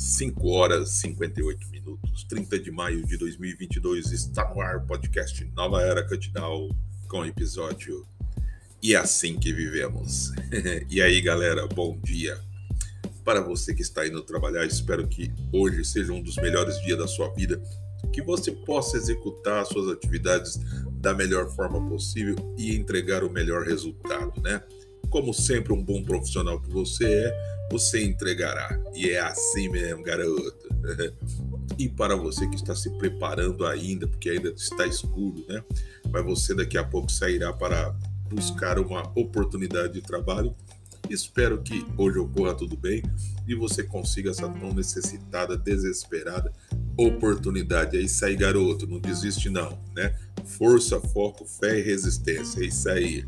5 0.00 0.48
horas 0.48 0.92
e 0.92 1.00
58 1.02 1.68
minutos, 1.68 2.24
30 2.24 2.58
de 2.58 2.70
maio 2.70 3.04
de 3.04 3.18
2022, 3.18 4.12
está 4.12 4.48
no 4.48 4.58
ar 4.62 4.78
o 4.78 4.86
podcast 4.86 5.44
Nova 5.54 5.82
Era 5.82 6.02
Cutdown 6.02 6.74
com 7.06 7.22
episódio 7.22 8.06
E 8.82 8.94
é 8.94 8.96
assim 8.96 9.38
que 9.38 9.52
vivemos. 9.52 10.32
e 10.88 11.02
aí, 11.02 11.20
galera, 11.20 11.66
bom 11.66 12.00
dia. 12.02 12.40
Para 13.22 13.42
você 13.42 13.74
que 13.74 13.82
está 13.82 14.06
indo 14.06 14.22
trabalhar, 14.22 14.64
espero 14.64 15.06
que 15.06 15.30
hoje 15.52 15.84
seja 15.84 16.14
um 16.14 16.22
dos 16.22 16.36
melhores 16.36 16.80
dias 16.80 16.98
da 16.98 17.06
sua 17.06 17.28
vida, 17.34 17.62
que 18.10 18.22
você 18.22 18.52
possa 18.52 18.96
executar 18.96 19.66
suas 19.66 19.86
atividades 19.92 20.58
da 20.92 21.12
melhor 21.12 21.54
forma 21.54 21.78
possível 21.90 22.36
e 22.56 22.74
entregar 22.74 23.22
o 23.22 23.30
melhor 23.30 23.66
resultado, 23.66 24.32
né? 24.40 24.62
Como 25.10 25.34
sempre, 25.34 25.72
um 25.72 25.82
bom 25.82 26.02
profissional 26.02 26.60
que 26.60 26.70
você 26.70 27.04
é, 27.04 27.66
você 27.70 28.04
entregará. 28.04 28.80
E 28.94 29.10
é 29.10 29.20
assim 29.20 29.68
mesmo, 29.68 30.02
garoto. 30.02 30.68
e 31.78 31.88
para 31.88 32.16
você 32.16 32.46
que 32.48 32.56
está 32.56 32.74
se 32.74 32.90
preparando 32.90 33.66
ainda, 33.66 34.06
porque 34.06 34.30
ainda 34.30 34.50
está 34.50 34.86
escuro, 34.86 35.44
né? 35.48 35.62
Mas 36.10 36.24
você 36.24 36.54
daqui 36.54 36.78
a 36.78 36.84
pouco 36.84 37.10
sairá 37.10 37.52
para 37.52 37.94
buscar 38.28 38.78
uma 38.78 39.10
oportunidade 39.18 39.94
de 39.94 40.00
trabalho. 40.00 40.54
Espero 41.08 41.60
que 41.60 41.84
hoje 41.96 42.18
ocorra 42.18 42.54
tudo 42.54 42.76
bem 42.76 43.02
e 43.48 43.54
você 43.54 43.82
consiga 43.82 44.30
essa 44.30 44.48
tão 44.48 44.72
necessitada, 44.72 45.56
desesperada 45.56 46.52
oportunidade. 46.96 47.96
É 47.96 48.00
isso 48.00 48.24
aí, 48.24 48.36
garoto. 48.36 48.86
Não 48.86 48.98
desiste, 48.98 49.48
não, 49.48 49.78
né? 49.94 50.14
Força, 50.44 51.00
foco, 51.00 51.44
fé 51.44 51.78
e 51.78 51.82
resistência. 51.82 52.62
É 52.62 52.66
isso 52.66 52.88
aí. 52.88 53.24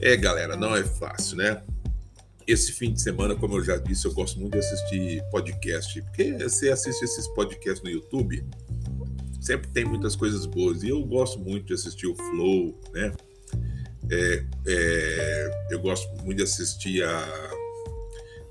É, 0.00 0.16
galera, 0.16 0.56
não 0.56 0.74
é 0.76 0.84
fácil, 0.84 1.36
né? 1.36 1.62
esse 2.48 2.72
fim 2.72 2.94
de 2.94 3.02
semana, 3.02 3.36
como 3.36 3.58
eu 3.58 3.62
já 3.62 3.76
disse, 3.76 4.06
eu 4.06 4.14
gosto 4.14 4.40
muito 4.40 4.52
de 4.52 4.58
assistir 4.60 5.22
podcast, 5.30 6.00
porque 6.00 6.32
você 6.32 6.70
assiste 6.70 7.04
esses 7.04 7.28
podcasts 7.28 7.82
no 7.82 7.90
YouTube, 7.90 8.42
sempre 9.38 9.68
tem 9.68 9.84
muitas 9.84 10.16
coisas 10.16 10.46
boas, 10.46 10.82
e 10.82 10.88
eu 10.88 11.04
gosto 11.04 11.38
muito 11.38 11.66
de 11.66 11.74
assistir 11.74 12.06
o 12.06 12.16
Flow, 12.16 12.80
né? 12.94 13.12
É, 14.10 14.44
é, 14.66 15.66
eu 15.70 15.78
gosto 15.80 16.10
muito 16.24 16.38
de 16.38 16.42
assistir 16.42 17.04
a 17.04 17.50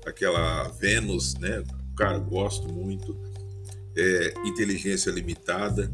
aquela 0.06 0.68
Vênus, 0.68 1.34
né? 1.34 1.64
Cara, 1.96 2.18
gosto 2.18 2.72
muito. 2.72 3.18
É, 3.96 4.34
Inteligência 4.46 5.10
Limitada. 5.10 5.92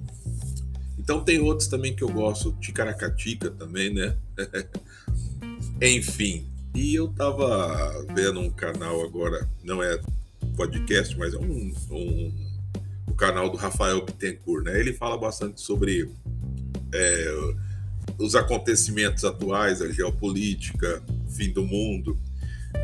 Então 0.99 1.25
tem 1.25 1.41
outros 1.41 1.69
também 1.69 1.97
que 1.97 2.05
eu 2.05 2.11
gosto, 2.11 2.53
Ticaracatica 2.61 3.51
também, 3.51 3.95
né? 3.95 4.15
Enfim, 5.81 6.47
e 6.75 6.95
eu 6.95 7.09
tava 7.09 8.05
vendo 8.15 8.41
um 8.41 8.51
canal 8.51 9.03
agora, 9.03 9.49
não 9.63 9.83
é 9.83 10.01
podcast, 10.57 11.17
mas 11.19 11.35
é 11.35 11.39
um, 11.39 11.75
um 11.91 12.45
o 13.07 13.15
canal 13.15 13.49
do 13.49 13.57
Rafael 13.57 14.05
Bittencourt, 14.05 14.65
né? 14.65 14.79
Ele 14.79 14.93
fala 14.93 15.17
bastante 15.17 15.61
sobre 15.61 16.11
é, 16.93 17.55
os 18.19 18.35
acontecimentos 18.35 19.25
atuais, 19.25 19.81
a 19.81 19.91
geopolítica, 19.91 21.03
fim 21.31 21.53
do 21.53 21.65
mundo. 21.65 22.19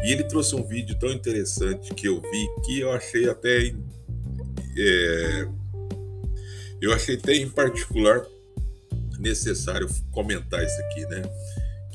E 0.04 0.12
ele 0.12 0.24
trouxe 0.24 0.54
um 0.54 0.62
vídeo 0.62 0.96
tão 0.98 1.10
interessante 1.10 1.92
que 1.94 2.06
eu 2.06 2.20
vi 2.20 2.48
que 2.64 2.80
eu 2.80 2.92
achei 2.92 3.28
até 3.28 3.74
é, 4.78 5.48
eu 6.80 6.92
achei 6.92 7.16
até 7.16 7.34
em 7.34 7.48
particular 7.50 8.24
necessário 9.18 9.88
comentar 10.12 10.64
isso 10.64 10.80
aqui, 10.82 11.04
né? 11.06 11.22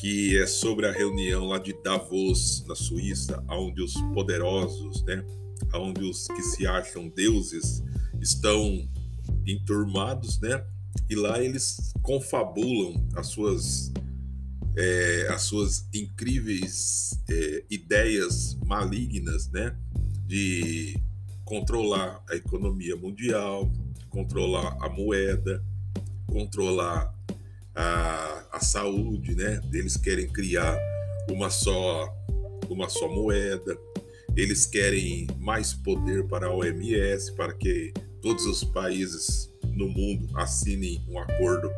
Que 0.05 0.37
é 0.37 0.45
sobre 0.45 0.85
a 0.85 0.91
reunião 0.91 1.45
lá 1.47 1.57
de 1.57 1.73
Davos, 1.81 2.63
na 2.67 2.75
Suíça, 2.75 3.43
onde 3.49 3.81
os 3.81 3.93
poderosos, 4.13 5.03
né, 5.03 5.25
onde 5.73 6.03
os 6.03 6.27
que 6.27 6.43
se 6.43 6.67
acham 6.67 7.09
deuses 7.09 7.81
estão 8.21 8.87
enturmados, 9.47 10.39
né, 10.39 10.63
e 11.09 11.15
lá 11.15 11.41
eles 11.41 11.91
confabulam 12.03 13.03
as 13.15 13.29
suas 13.29 13.91
é, 14.77 15.27
as 15.31 15.41
suas 15.41 15.89
incríveis 15.91 17.19
é, 17.27 17.63
ideias 17.71 18.59
malignas, 18.63 19.49
né, 19.49 19.75
de 20.27 21.01
controlar 21.43 22.23
a 22.29 22.35
economia 22.35 22.95
mundial, 22.95 23.71
controlar 24.11 24.77
a 24.81 24.87
moeda, 24.87 25.65
controlar 26.27 27.14
a, 27.75 28.47
a 28.53 28.59
saúde, 28.59 29.35
né? 29.35 29.61
Eles 29.73 29.97
querem 29.97 30.27
criar 30.27 30.77
uma 31.29 31.49
só 31.49 32.07
uma 32.69 32.89
só 32.89 33.07
moeda. 33.07 33.77
Eles 34.35 34.65
querem 34.65 35.27
mais 35.39 35.73
poder 35.73 36.25
para 36.27 36.47
a 36.47 36.53
OMS, 36.53 37.33
para 37.35 37.53
que 37.53 37.93
todos 38.21 38.45
os 38.45 38.63
países 38.63 39.51
no 39.73 39.87
mundo 39.87 40.27
assinem 40.37 41.03
um 41.07 41.19
acordo 41.19 41.69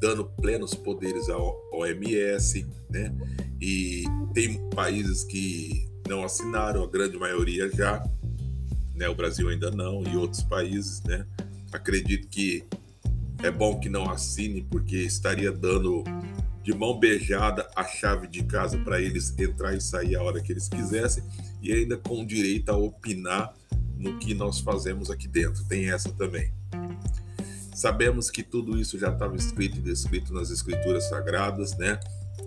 dando 0.00 0.24
plenos 0.24 0.74
poderes 0.74 1.28
à 1.28 1.36
OMS, 1.72 2.66
né? 2.88 3.12
E 3.60 4.04
tem 4.32 4.58
países 4.70 5.24
que 5.24 5.88
não 6.08 6.24
assinaram, 6.24 6.84
a 6.84 6.86
grande 6.86 7.16
maioria 7.16 7.68
já, 7.70 8.02
né? 8.94 9.08
O 9.08 9.14
Brasil 9.14 9.48
ainda 9.48 9.70
não 9.70 10.02
e 10.04 10.16
outros 10.16 10.42
países, 10.42 11.02
né? 11.02 11.26
Acredito 11.72 12.28
que 12.28 12.64
é 13.42 13.50
bom 13.50 13.78
que 13.78 13.88
não 13.88 14.10
assine, 14.10 14.62
porque 14.62 14.96
estaria 14.96 15.52
dando 15.52 16.04
de 16.62 16.74
mão 16.74 16.98
beijada 16.98 17.68
a 17.74 17.84
chave 17.84 18.26
de 18.26 18.42
casa 18.42 18.76
para 18.78 19.00
eles 19.00 19.34
entrar 19.38 19.74
e 19.74 19.80
sair 19.80 20.16
a 20.16 20.22
hora 20.22 20.40
que 20.40 20.52
eles 20.52 20.68
quisessem 20.68 21.22
e 21.62 21.72
ainda 21.72 21.96
com 21.96 22.26
direito 22.26 22.70
a 22.70 22.76
opinar 22.76 23.54
no 23.96 24.18
que 24.18 24.34
nós 24.34 24.60
fazemos 24.60 25.10
aqui 25.10 25.26
dentro. 25.26 25.64
Tem 25.64 25.90
essa 25.90 26.12
também. 26.12 26.52
Sabemos 27.74 28.30
que 28.30 28.42
tudo 28.42 28.78
isso 28.78 28.98
já 28.98 29.10
estava 29.10 29.36
escrito 29.36 29.78
e 29.78 29.80
descrito 29.80 30.34
nas 30.34 30.50
escrituras 30.50 31.08
sagradas, 31.08 31.76
né? 31.78 31.98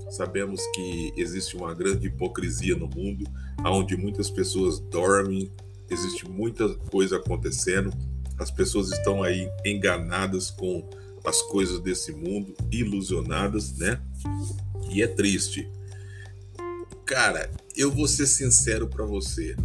Sabemos 0.10 0.62
que 0.76 1.14
existe 1.16 1.56
uma 1.56 1.74
grande 1.74 2.08
hipocrisia 2.08 2.76
no 2.76 2.88
mundo, 2.88 3.26
onde 3.66 3.96
muitas 3.96 4.30
pessoas 4.30 4.80
dormem, 4.80 5.50
existe 5.90 6.30
muita 6.30 6.68
coisa 6.76 7.16
acontecendo 7.16 7.92
as 8.42 8.52
pessoas 8.52 8.92
estão 8.92 9.22
aí 9.24 9.50
enganadas 9.64 10.50
com 10.50 10.90
as 11.24 11.42
coisas 11.44 11.80
desse 11.80 12.12
mundo, 12.12 12.56
ilusionadas, 12.72 13.78
né? 13.78 14.02
E 14.90 15.02
é 15.02 15.08
triste. 15.08 15.70
Cara, 17.06 17.52
eu 17.76 17.92
vou 17.92 18.08
ser 18.08 18.26
sincero 18.26 18.88
para 18.88 19.06
você. 19.06 19.56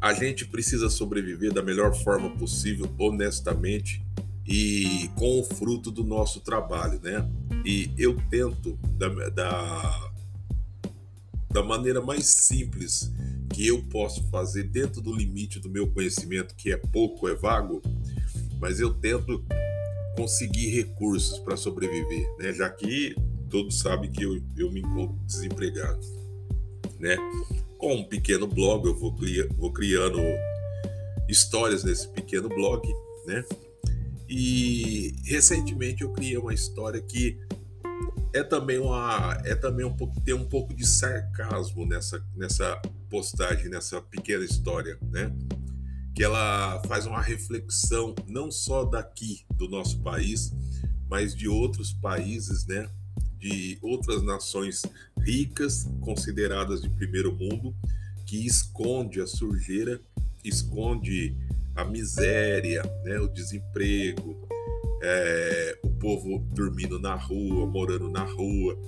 A 0.00 0.12
gente 0.12 0.44
precisa 0.46 0.88
sobreviver 0.88 1.52
da 1.52 1.62
melhor 1.62 1.94
forma 1.94 2.30
possível, 2.30 2.90
honestamente 2.98 4.02
e 4.50 5.08
com 5.14 5.38
o 5.38 5.44
fruto 5.44 5.92
do 5.92 6.02
nosso 6.02 6.40
trabalho, 6.40 7.00
né? 7.00 7.24
E 7.64 7.92
eu 7.96 8.16
tento 8.28 8.76
da, 8.98 9.08
da, 9.30 10.09
da 11.50 11.62
maneira 11.62 12.00
mais 12.00 12.26
simples 12.26 13.10
que 13.52 13.66
eu 13.66 13.82
posso 13.84 14.22
fazer 14.28 14.64
dentro 14.64 15.00
do 15.00 15.14
limite 15.14 15.58
do 15.58 15.68
meu 15.68 15.86
conhecimento, 15.88 16.54
que 16.54 16.72
é 16.72 16.76
pouco, 16.76 17.28
é 17.28 17.34
vago, 17.34 17.82
mas 18.60 18.78
eu 18.78 18.94
tento 18.94 19.44
conseguir 20.16 20.68
recursos 20.68 21.38
para 21.38 21.56
sobreviver, 21.56 22.28
né? 22.38 22.52
Já 22.52 22.70
que 22.70 23.16
todos 23.48 23.80
sabem 23.80 24.10
que 24.10 24.22
eu, 24.22 24.40
eu 24.56 24.70
me 24.70 24.80
encontro 24.80 25.16
desempregado, 25.26 26.00
né? 26.98 27.16
Com 27.76 27.96
um 27.96 28.04
pequeno 28.04 28.46
blog, 28.46 28.86
eu 28.86 28.94
vou, 28.94 29.12
cria, 29.14 29.48
vou 29.56 29.72
criando 29.72 30.20
histórias 31.28 31.82
nesse 31.82 32.06
pequeno 32.08 32.48
blog, 32.48 32.86
né? 33.26 33.44
E 34.28 35.14
recentemente 35.24 36.02
eu 36.02 36.12
criei 36.12 36.36
uma 36.36 36.54
história 36.54 37.00
que 37.00 37.36
é 38.32 38.42
também 38.42 38.78
uma 38.78 39.40
é 39.44 39.54
também 39.54 39.84
um 39.84 39.94
pouco 39.94 40.20
tem 40.20 40.34
um 40.34 40.44
pouco 40.44 40.74
de 40.74 40.86
sarcasmo 40.86 41.84
nessa 41.86 42.24
nessa 42.36 42.80
postagem 43.08 43.68
nessa 43.68 44.00
pequena 44.00 44.44
história 44.44 44.98
né? 45.10 45.32
Que 46.14 46.22
ela 46.22 46.82
faz 46.86 47.06
uma 47.06 47.20
reflexão 47.20 48.14
não 48.26 48.50
só 48.50 48.84
daqui 48.84 49.44
do 49.54 49.68
nosso 49.68 50.00
país 50.00 50.52
mas 51.08 51.34
de 51.34 51.48
outros 51.48 51.92
países 51.92 52.66
né? 52.66 52.88
De 53.38 53.78
outras 53.82 54.22
nações 54.22 54.82
ricas 55.18 55.88
consideradas 56.00 56.82
de 56.82 56.88
primeiro 56.90 57.34
mundo 57.34 57.74
que 58.26 58.46
esconde 58.46 59.20
a 59.20 59.26
sujeira 59.26 60.00
esconde 60.44 61.36
a 61.74 61.84
miséria 61.84 62.82
né? 63.04 63.18
O 63.18 63.28
desemprego 63.28 64.49
é, 65.00 65.78
o 65.82 65.90
povo 65.90 66.38
dormindo 66.52 66.98
na 66.98 67.14
rua, 67.14 67.66
morando 67.66 68.08
na 68.08 68.24
rua, 68.24 68.78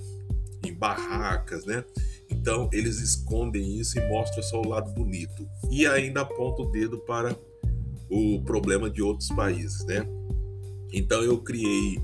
em 0.65 0.73
barracas, 0.73 1.65
né? 1.65 1.83
Então 2.29 2.69
eles 2.71 2.99
escondem 2.99 3.79
isso 3.79 3.99
e 3.99 4.07
mostram 4.07 4.43
só 4.43 4.61
o 4.61 4.67
lado 4.67 4.91
bonito 4.91 5.47
e 5.69 5.85
ainda 5.85 6.21
apontam 6.21 6.65
o 6.65 6.71
dedo 6.71 6.97
para 6.99 7.35
o 8.09 8.41
problema 8.43 8.89
de 8.89 9.01
outros 9.01 9.29
países, 9.29 9.83
né? 9.85 10.05
Então 10.91 11.21
eu 11.23 11.39
criei 11.39 11.99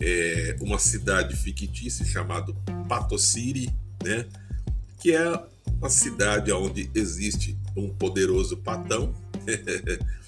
é, 0.00 0.56
uma 0.60 0.78
cidade 0.78 1.36
fictícia 1.36 2.04
chamada 2.04 2.52
Pato 2.88 3.18
City, 3.18 3.72
né? 4.02 4.26
Que 5.00 5.14
é 5.14 5.44
uma 5.78 5.90
cidade 5.90 6.52
onde 6.52 6.90
existe 6.94 7.58
um 7.76 7.88
poderoso 7.88 8.56
patão 8.58 9.14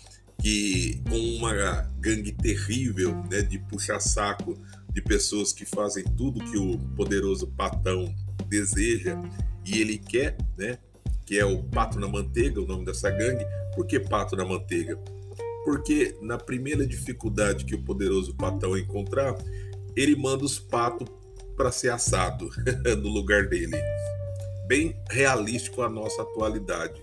que 0.43 1.01
com 1.09 1.19
uma 1.37 1.53
gangue 2.01 2.33
terrível 2.33 3.15
né, 3.31 3.43
de 3.43 3.61
puxa-saco 3.61 4.59
de 4.93 5.01
pessoas 5.01 5.53
que 5.53 5.65
fazem 5.65 6.03
tudo 6.03 6.45
que 6.45 6.59
o 6.59 6.77
poderoso 6.97 7.47
patão 7.47 8.13
deseja 8.49 9.17
e 9.65 9.81
ele 9.81 9.97
quer, 9.97 10.37
né? 10.59 10.79
Que 11.25 11.39
é 11.39 11.45
o 11.45 11.63
pato 11.63 11.99
na 11.99 12.09
manteiga, 12.09 12.61
o 12.61 12.67
nome 12.67 12.85
dessa 12.85 13.09
gangue. 13.09 13.47
Por 13.75 13.87
que 13.87 14.01
pato 14.01 14.35
na 14.35 14.45
manteiga? 14.45 14.99
Porque 15.65 16.17
na 16.21 16.37
primeira 16.37 16.85
dificuldade 16.85 17.65
que 17.65 17.77
o 17.77 17.83
poderoso 17.83 18.35
patão 18.35 18.77
encontrar, 18.77 19.39
ele 19.97 20.17
manda 20.17 20.45
os 20.45 20.59
patos 20.59 21.09
para 21.57 21.71
ser 21.71 21.91
assado 21.91 22.51
no 23.01 23.09
lugar 23.09 23.47
dele. 23.49 23.77
Bem 24.67 24.97
realístico 25.09 25.83
a 25.83 25.89
nossa 25.89 26.23
atualidade. 26.23 27.03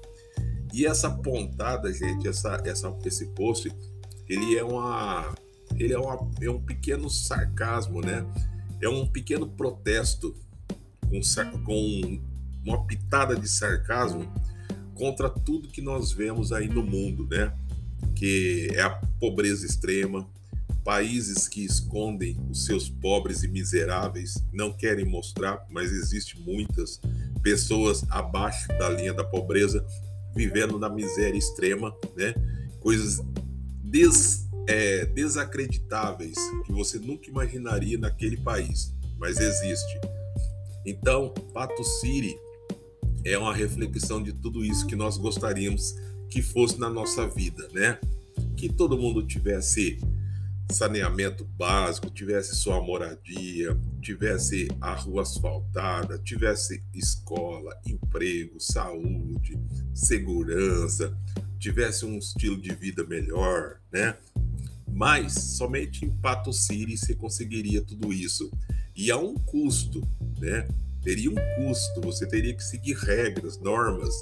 E 0.74 0.86
essa 0.86 1.10
pontada, 1.10 1.92
gente, 1.92 2.28
essa, 2.28 2.62
essa, 2.66 2.96
esse 3.06 3.26
post, 3.28 3.72
ele 4.28 4.58
é 4.58 4.64
uma, 4.64 5.34
ele 5.76 5.94
é, 5.94 6.00
uma, 6.00 6.30
é 6.42 6.50
um 6.50 6.62
pequeno 6.62 7.10
sarcasmo, 7.10 8.02
né? 8.02 8.26
É 8.82 8.88
um 8.88 9.08
pequeno 9.08 9.48
protesto 9.48 10.36
com, 11.02 11.20
com 11.64 12.22
uma 12.64 12.86
pitada 12.86 13.36
de 13.36 13.48
sarcasmo 13.48 14.32
contra 14.94 15.30
tudo 15.30 15.70
que 15.70 15.82
nós 15.82 16.12
vemos 16.12 16.52
aí 16.52 16.68
no 16.68 16.84
mundo, 16.84 17.28
né? 17.30 17.52
Que 18.16 18.70
é 18.74 18.82
a 18.82 18.90
pobreza 19.20 19.66
extrema, 19.66 20.30
países 20.84 21.48
que 21.48 21.64
escondem 21.64 22.38
os 22.50 22.66
seus 22.66 22.90
pobres 22.90 23.44
e 23.44 23.48
miseráveis, 23.48 24.44
não 24.54 24.72
querem 24.72 25.06
mostrar, 25.06 25.66
mas 25.70 25.92
existe 25.92 26.40
muitas 26.40 27.00
pessoas 27.42 28.04
abaixo 28.10 28.68
da 28.70 28.90
linha 28.90 29.14
da 29.14 29.24
pobreza 29.24 29.86
vivendo 30.40 30.80
na 30.80 30.88
miséria 30.88 31.38
extrema, 31.38 31.94
né? 32.16 32.34
Coisas 32.80 33.22
des, 33.84 34.48
é, 34.68 35.06
desacreditáveis 35.08 36.38
que 36.66 36.72
você 36.72 36.98
nunca 36.98 37.30
imaginaria 37.30 37.98
naquele 37.98 38.38
país, 38.38 38.96
mas 39.18 39.38
existe. 39.38 40.00
Então, 40.86 41.34
Pato 41.54 41.84
City 41.84 42.38
é 43.26 43.38
uma 43.38 43.54
reflexão 43.54 44.24
de 44.24 44.32
tudo 44.32 44.64
isso 44.64 44.88
que 44.88 44.96
nós 44.96 45.18
gostaríamos 45.18 45.98
que 46.30 46.42
fosse 46.42 46.80
na 46.80 46.90
nossa 46.90 47.28
vida, 47.28 47.68
né? 47.74 48.00
Que 48.56 48.70
todo 48.70 48.98
mundo 48.98 49.28
tivesse 49.28 50.00
saneamento 50.72 51.44
básico, 51.44 52.10
tivesse 52.10 52.56
sua 52.56 52.82
moradia, 52.82 53.78
tivesse 54.02 54.68
a 54.80 54.94
rua 54.94 55.24
asfaltada, 55.24 56.20
tivesse 56.20 56.84
escola, 56.94 57.76
emprego, 57.86 58.60
saúde, 58.60 59.60
segurança, 59.94 61.18
tivesse 61.58 62.06
um 62.06 62.18
estilo 62.18 62.62
de 62.62 62.74
vida 62.74 63.04
melhor, 63.06 63.80
né? 63.92 64.16
Mas 64.88 65.34
somente 65.34 66.06
em 66.06 66.12
Pato 66.12 66.54
City 66.54 66.98
você 66.98 67.16
conseguiria 67.16 67.82
tudo 67.82 68.14
isso. 68.14 68.52
E 68.96 69.12
a 69.12 69.18
um 69.18 69.34
custo, 69.36 70.02
né? 70.38 70.68
Teria 71.02 71.32
um 71.32 71.36
custo, 71.36 72.02
você 72.02 72.28
teria 72.28 72.54
que 72.54 72.64
seguir 72.64 72.96
regras, 72.96 73.58
normas. 73.58 74.14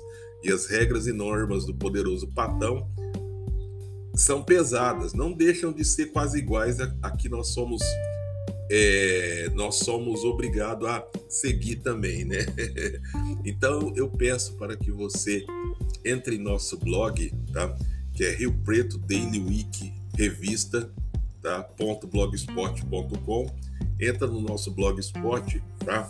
E 0.44 0.52
as 0.52 0.68
regras 0.68 1.08
e 1.08 1.12
normas 1.12 1.66
do 1.66 1.74
poderoso 1.74 2.28
Patão 2.28 2.88
são 4.18 4.44
pesadas, 4.44 5.14
não 5.14 5.32
deixam 5.32 5.72
de 5.72 5.86
ser 5.86 6.08
quase 6.08 6.40
iguais 6.40 6.80
a, 6.80 7.12
que 7.12 7.30
nós 7.30 7.50
somos 7.50 7.82
é, 8.70 9.50
nós 9.54 9.76
somos 9.76 10.26
obrigados 10.26 10.90
a 10.90 11.06
seguir 11.30 11.78
também, 11.78 12.26
né? 12.26 12.40
então 13.46 13.94
eu 13.96 14.10
peço 14.10 14.56
para 14.58 14.76
que 14.76 14.92
você 14.92 15.46
entre 16.04 16.36
em 16.36 16.40
nosso 16.40 16.78
blog, 16.78 17.32
tá? 17.54 17.74
Que 18.14 18.26
é 18.26 18.36
Rio 18.36 18.54
Preto 18.66 18.98
Daily 18.98 19.40
Week 19.40 19.94
Revista, 20.18 20.92
tá? 21.42 21.66
.blogspot.com. 22.12 23.56
Entra 24.00 24.28
no 24.28 24.42
nosso 24.42 24.72
blogspot, 24.72 25.64
tá? 25.86 26.10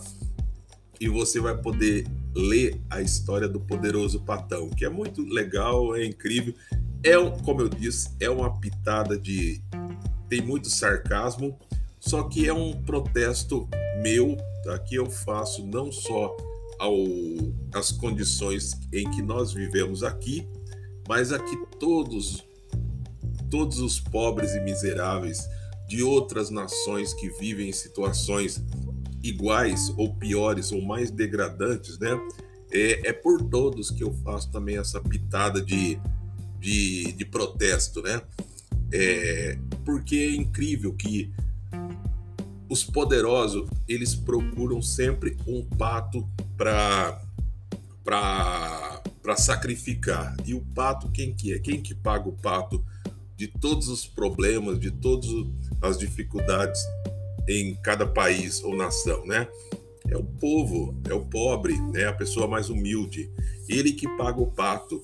E 1.00 1.08
você 1.08 1.38
vai 1.38 1.56
poder 1.56 2.06
ler 2.34 2.80
a 2.90 3.00
história 3.00 3.46
do 3.48 3.60
poderoso 3.60 4.20
Patão, 4.20 4.68
que 4.70 4.84
é 4.84 4.88
muito 4.88 5.22
legal, 5.24 5.94
é 5.94 6.04
incrível. 6.04 6.54
É, 7.02 7.14
como 7.44 7.60
eu 7.60 7.68
disse, 7.68 8.10
é 8.20 8.28
uma 8.28 8.58
pitada 8.58 9.18
de 9.18 9.62
tem 10.28 10.42
muito 10.42 10.68
sarcasmo, 10.68 11.58
só 11.98 12.24
que 12.24 12.46
é 12.46 12.52
um 12.52 12.72
protesto 12.82 13.68
meu, 14.02 14.36
tá? 14.64 14.78
Que 14.78 14.96
eu 14.96 15.06
faço 15.06 15.66
não 15.66 15.90
só 15.90 16.36
ao 16.78 16.94
as 17.74 17.90
condições 17.90 18.72
em 18.92 19.10
que 19.10 19.22
nós 19.22 19.52
vivemos 19.52 20.02
aqui, 20.02 20.46
mas 21.08 21.32
aqui 21.32 21.56
todos 21.78 22.44
todos 23.50 23.78
os 23.78 23.98
pobres 23.98 24.54
e 24.54 24.60
miseráveis 24.60 25.48
de 25.88 26.02
outras 26.02 26.50
nações 26.50 27.14
que 27.14 27.30
vivem 27.30 27.70
em 27.70 27.72
situações 27.72 28.62
iguais 29.22 29.92
ou 29.96 30.14
piores 30.14 30.70
ou 30.70 30.82
mais 30.82 31.10
degradantes, 31.10 31.98
né? 31.98 32.10
É, 32.70 33.08
é 33.08 33.12
por 33.12 33.42
todos 33.42 33.90
que 33.90 34.04
eu 34.04 34.12
faço 34.12 34.50
também 34.52 34.76
essa 34.76 35.00
pitada 35.00 35.62
de, 35.62 35.98
de, 36.60 37.12
de 37.12 37.24
protesto, 37.24 38.02
né? 38.02 38.20
É, 38.92 39.58
porque 39.84 40.16
é 40.16 40.34
incrível 40.34 40.94
que 40.94 41.30
os 42.68 42.84
poderosos 42.84 43.68
eles 43.88 44.14
procuram 44.14 44.82
sempre 44.82 45.36
um 45.46 45.64
pato 45.64 46.28
para 46.56 47.22
para 48.04 49.36
sacrificar. 49.36 50.34
E 50.46 50.54
o 50.54 50.62
pato 50.74 51.10
quem 51.10 51.34
que 51.34 51.52
é? 51.52 51.58
Quem 51.58 51.82
que 51.82 51.94
paga 51.94 52.28
o 52.28 52.32
pato 52.32 52.82
de 53.36 53.46
todos 53.46 53.88
os 53.88 54.06
problemas 54.06 54.80
de 54.80 54.90
todas 54.90 55.28
as 55.82 55.98
dificuldades 55.98 56.80
em 57.46 57.74
cada 57.76 58.06
país 58.06 58.62
ou 58.64 58.74
nação 58.74 59.26
né? 59.26 59.46
É 60.08 60.16
o 60.16 60.24
povo 60.24 60.98
é 61.08 61.12
o 61.12 61.26
pobre 61.26 61.78
né? 61.92 62.06
A 62.06 62.14
pessoa 62.14 62.48
mais 62.48 62.70
humilde. 62.70 63.30
Ele 63.68 63.92
que 63.92 64.08
paga 64.16 64.40
o 64.40 64.50
pato 64.50 65.02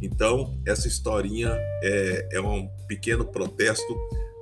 então 0.00 0.58
essa 0.66 0.88
historinha 0.88 1.50
é, 1.82 2.28
é 2.32 2.40
um 2.40 2.68
pequeno 2.86 3.24
protesto 3.24 3.96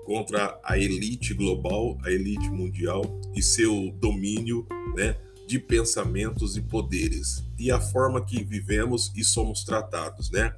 contra 0.04 0.58
a 0.62 0.78
elite 0.78 1.34
global, 1.34 1.98
a 2.04 2.10
elite 2.10 2.48
mundial 2.48 3.02
e 3.34 3.42
seu 3.42 3.92
domínio 3.98 4.66
né, 4.94 5.16
de 5.46 5.58
pensamentos 5.58 6.56
e 6.56 6.60
poderes 6.60 7.42
e 7.58 7.70
a 7.70 7.80
forma 7.80 8.24
que 8.24 8.44
vivemos 8.44 9.12
e 9.16 9.24
somos 9.24 9.64
tratados. 9.64 10.30
Né? 10.30 10.54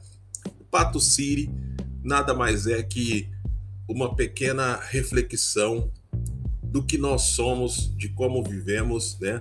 O 0.61 0.65
Pato 0.65 1.01
City 1.01 1.51
nada 2.03 2.35
mais 2.35 2.67
é 2.67 2.83
que 2.83 3.29
uma 3.89 4.15
pequena 4.15 4.77
reflexão 4.77 5.91
do 6.63 6.83
que 6.83 6.99
nós 6.99 7.23
somos, 7.23 7.95
de 7.97 8.11
como 8.11 8.43
vivemos, 8.43 9.19
né? 9.19 9.41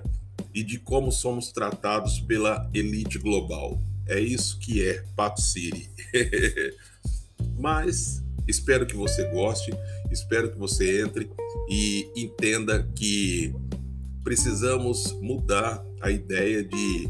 E 0.54 0.62
de 0.62 0.78
como 0.78 1.12
somos 1.12 1.52
tratados 1.52 2.20
pela 2.20 2.68
elite 2.72 3.18
global. 3.18 3.78
É 4.08 4.18
isso 4.18 4.58
que 4.58 4.86
é 4.86 5.04
Pato 5.14 5.40
City. 5.40 5.90
Mas 7.58 8.22
espero 8.46 8.86
que 8.86 8.96
você 8.96 9.24
goste. 9.30 9.70
Espero 10.10 10.50
que 10.50 10.58
você 10.58 11.02
entre 11.02 11.30
e 11.68 12.10
entenda 12.16 12.82
que 12.94 13.54
precisamos 14.24 15.12
mudar 15.20 15.84
a 16.00 16.10
ideia 16.10 16.64
de 16.64 17.08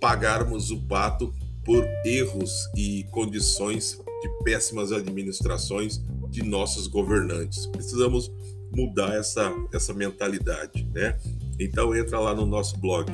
pagarmos 0.00 0.70
o 0.70 0.80
pato 0.80 1.32
por 1.64 1.86
erros 2.04 2.68
e 2.76 3.04
condições 3.10 4.00
de 4.22 4.28
péssimas 4.44 4.92
administrações 4.92 6.00
de 6.30 6.42
nossos 6.42 6.86
governantes. 6.86 7.66
Precisamos 7.66 8.30
mudar 8.72 9.14
essa, 9.14 9.52
essa 9.72 9.92
mentalidade, 9.92 10.84
né? 10.92 11.16
Então 11.58 11.94
entra 11.94 12.18
lá 12.18 12.34
no 12.34 12.46
nosso 12.46 12.78
blog 12.78 13.12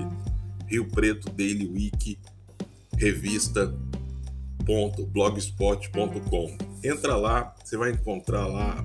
Rio 0.66 0.86
Preto 0.88 1.30
Daily 1.30 1.66
Week 1.66 2.18
revista 2.96 3.72
blogspot.com. 5.12 6.58
Entra 6.82 7.16
lá, 7.16 7.54
você 7.62 7.76
vai 7.76 7.92
encontrar 7.92 8.46
lá 8.46 8.84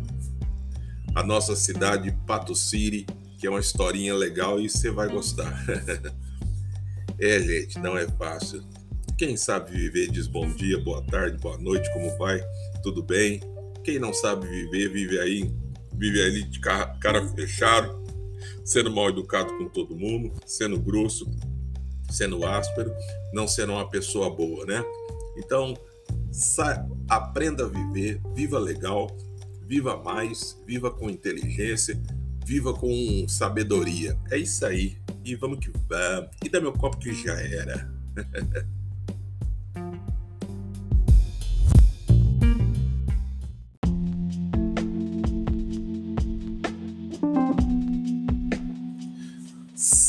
a 1.16 1.24
nossa 1.24 1.56
cidade 1.56 2.16
Pato 2.26 2.54
City, 2.54 3.06
que 3.40 3.48
é 3.48 3.50
uma 3.50 3.60
historinha 3.60 4.14
legal 4.14 4.60
e 4.60 4.70
você 4.70 4.92
vai 4.92 5.10
gostar. 5.10 5.66
é, 7.20 7.40
gente, 7.40 7.80
não 7.80 7.98
é 7.98 8.08
fácil. 8.08 8.64
Quem 9.18 9.36
sabe 9.38 9.72
viver 9.72 10.10
diz 10.10 10.28
bom 10.28 10.52
dia, 10.52 10.80
boa 10.80 11.02
tarde, 11.04 11.38
boa 11.38 11.58
noite, 11.58 11.92
como 11.94 12.16
vai? 12.18 12.42
Tudo 12.82 13.04
bem? 13.04 13.40
Quem 13.84 14.00
não 14.00 14.14
sabe 14.14 14.48
viver, 14.48 14.90
vive 14.90 15.20
aí, 15.20 15.52
vive 15.94 16.22
ali 16.22 16.44
de 16.44 16.60
cara 16.60 17.28
fechado, 17.36 18.04
sendo 18.64 18.92
mal 18.92 19.10
educado 19.10 19.56
com 19.58 19.68
todo 19.70 19.96
mundo, 19.96 20.32
sendo 20.46 20.80
grosso, 20.80 21.30
sendo 22.12 22.46
áspero, 22.46 22.94
não 23.34 23.48
sendo 23.48 23.74
uma 23.74 23.90
pessoa 23.90 24.30
boa, 24.30 24.66
né? 24.66 24.84
Então, 25.38 25.74
aprenda 27.10 27.66
a 27.66 27.68
viver, 27.68 28.22
viva 28.36 28.60
legal, 28.60 29.08
viva 29.66 29.98
mais, 29.98 30.62
viva 30.66 30.92
com 30.92 31.10
inteligência, 31.10 32.00
viva 32.46 32.74
com 32.74 33.26
sabedoria. 33.28 34.18
É 34.30 34.38
isso 34.38 34.66
aí. 34.66 34.98
E 35.24 35.36
vamos 35.36 35.60
que 35.60 35.72
vamos. 35.88 36.30
E 36.44 36.50
dá 36.50 36.60
meu 36.60 36.74
copo 36.74 36.98
que 36.98 37.14
já 37.14 37.40
era. 37.40 37.90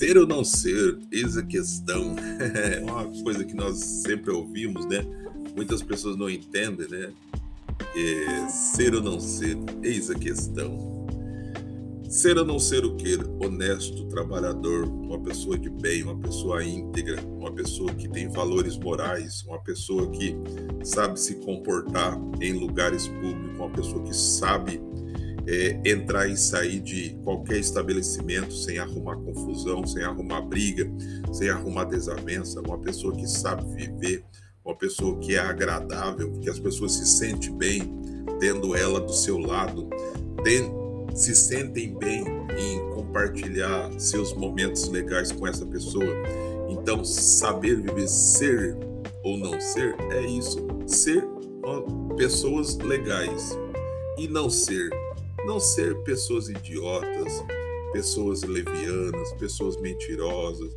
Ser 0.02 0.18
ou 0.18 0.26
não 0.26 0.42
ser, 0.42 0.98
eis 1.12 1.36
a 1.36 1.44
questão. 1.44 2.16
É 2.42 2.80
uma 2.80 3.04
coisa 3.22 3.44
que 3.44 3.54
nós 3.54 3.78
sempre 3.78 4.32
ouvimos, 4.32 4.84
né? 4.86 5.06
Muitas 5.54 5.80
pessoas 5.80 6.16
não 6.16 6.28
entendem, 6.28 6.88
né? 6.88 7.12
É, 7.94 8.48
ser 8.48 8.96
ou 8.96 9.00
não 9.00 9.20
ser, 9.20 9.56
eis 9.80 10.10
a 10.10 10.16
questão. 10.16 11.06
Ser 12.08 12.36
ou 12.36 12.44
não 12.44 12.58
ser 12.58 12.84
o 12.84 12.96
que? 12.96 13.16
Honesto, 13.38 14.04
trabalhador, 14.06 14.88
uma 14.88 15.20
pessoa 15.20 15.56
de 15.56 15.70
bem, 15.70 16.02
uma 16.02 16.18
pessoa 16.18 16.64
íntegra, 16.64 17.22
uma 17.24 17.52
pessoa 17.52 17.94
que 17.94 18.08
tem 18.08 18.28
valores 18.28 18.76
morais, 18.76 19.44
uma 19.44 19.60
pessoa 19.60 20.10
que 20.10 20.34
sabe 20.82 21.20
se 21.20 21.36
comportar 21.36 22.20
em 22.40 22.54
lugares 22.54 23.06
públicos, 23.06 23.56
uma 23.56 23.70
pessoa 23.70 24.02
que 24.02 24.16
sabe 24.16 24.80
é, 25.46 25.80
entrar 25.84 26.28
e 26.28 26.36
sair 26.36 26.80
de 26.80 27.18
qualquer 27.24 27.58
estabelecimento 27.58 28.52
sem 28.52 28.78
arrumar 28.78 29.16
confusão, 29.16 29.86
sem 29.86 30.02
arrumar 30.02 30.42
briga, 30.42 30.90
sem 31.32 31.48
arrumar 31.48 31.84
desavença, 31.84 32.60
uma 32.60 32.78
pessoa 32.78 33.14
que 33.14 33.26
sabe 33.26 33.64
viver, 33.74 34.24
uma 34.64 34.76
pessoa 34.76 35.18
que 35.18 35.34
é 35.34 35.38
agradável, 35.38 36.32
que 36.40 36.48
as 36.48 36.58
pessoas 36.58 36.94
se 36.94 37.06
sentem 37.06 37.56
bem 37.56 38.00
tendo 38.38 38.76
ela 38.76 39.00
do 39.00 39.12
seu 39.12 39.38
lado, 39.38 39.88
tem, 40.44 40.72
se 41.14 41.34
sentem 41.34 41.96
bem 41.98 42.24
em 42.56 42.94
compartilhar 42.94 43.90
seus 43.98 44.34
momentos 44.34 44.88
legais 44.88 45.32
com 45.32 45.46
essa 45.46 45.66
pessoa. 45.66 46.14
Então, 46.68 47.04
saber 47.04 47.80
viver, 47.80 48.08
ser 48.08 48.76
ou 49.22 49.36
não 49.36 49.60
ser, 49.60 49.94
é 50.12 50.26
isso. 50.26 50.58
Ser 50.86 51.24
pessoas 52.16 52.76
legais 52.78 53.56
e 54.18 54.26
não 54.28 54.50
ser 54.50 54.90
não 55.46 55.58
ser 55.58 55.96
pessoas 56.02 56.48
idiotas, 56.48 57.44
pessoas 57.92 58.42
levianas, 58.42 59.32
pessoas 59.34 59.76
mentirosas, 59.80 60.72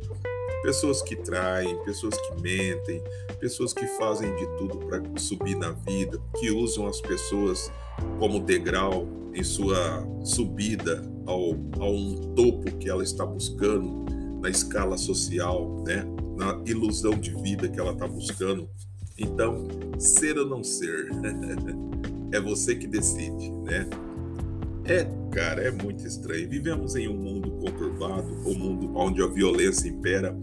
pessoas 0.62 1.02
que 1.02 1.16
traem, 1.16 1.76
pessoas 1.84 2.14
que 2.18 2.42
mentem, 2.42 3.02
pessoas 3.38 3.72
que 3.72 3.86
fazem 3.98 4.34
de 4.36 4.46
tudo 4.58 4.78
para 4.78 5.02
subir 5.16 5.56
na 5.56 5.70
vida, 5.70 6.20
que 6.38 6.50
usam 6.50 6.86
as 6.86 7.00
pessoas 7.00 7.70
como 8.18 8.40
degrau 8.40 9.06
em 9.32 9.44
sua 9.44 10.06
subida 10.24 11.02
ao, 11.26 11.50
a 11.80 11.88
um 11.88 12.34
topo 12.34 12.76
que 12.78 12.88
ela 12.88 13.02
está 13.02 13.24
buscando 13.24 14.04
na 14.40 14.50
escala 14.50 14.98
social, 14.98 15.82
né? 15.86 16.04
na 16.36 16.60
ilusão 16.66 17.12
de 17.12 17.30
vida 17.42 17.68
que 17.68 17.80
ela 17.80 17.92
está 17.92 18.06
buscando. 18.06 18.68
Então, 19.18 19.66
ser 19.98 20.38
ou 20.38 20.46
não 20.46 20.62
ser, 20.62 21.08
é 22.32 22.40
você 22.40 22.74
que 22.74 22.86
decide, 22.86 23.50
né? 23.50 23.88
É, 24.88 25.06
cara, 25.32 25.62
é 25.62 25.70
muito 25.70 26.06
estranho. 26.06 26.48
Vivemos 26.48 26.94
em 26.94 27.08
um 27.08 27.16
mundo 27.16 27.50
conturbado, 27.52 28.28
um 28.46 28.54
mundo 28.54 28.96
onde 28.96 29.20
a 29.20 29.26
violência 29.26 29.88
impera, 29.88 30.36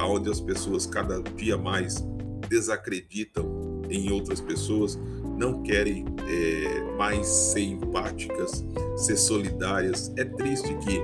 onde 0.00 0.30
as 0.30 0.40
pessoas 0.40 0.86
cada 0.86 1.20
dia 1.36 1.58
mais 1.58 2.04
desacreditam 2.48 3.82
em 3.90 4.10
outras 4.10 4.40
pessoas, 4.40 4.98
não 5.36 5.62
querem 5.62 6.04
é, 6.26 6.96
mais 6.96 7.26
ser 7.26 7.62
empáticas, 7.62 8.64
ser 8.96 9.16
solidárias. 9.16 10.12
É 10.16 10.24
triste 10.24 10.74
que 10.78 11.00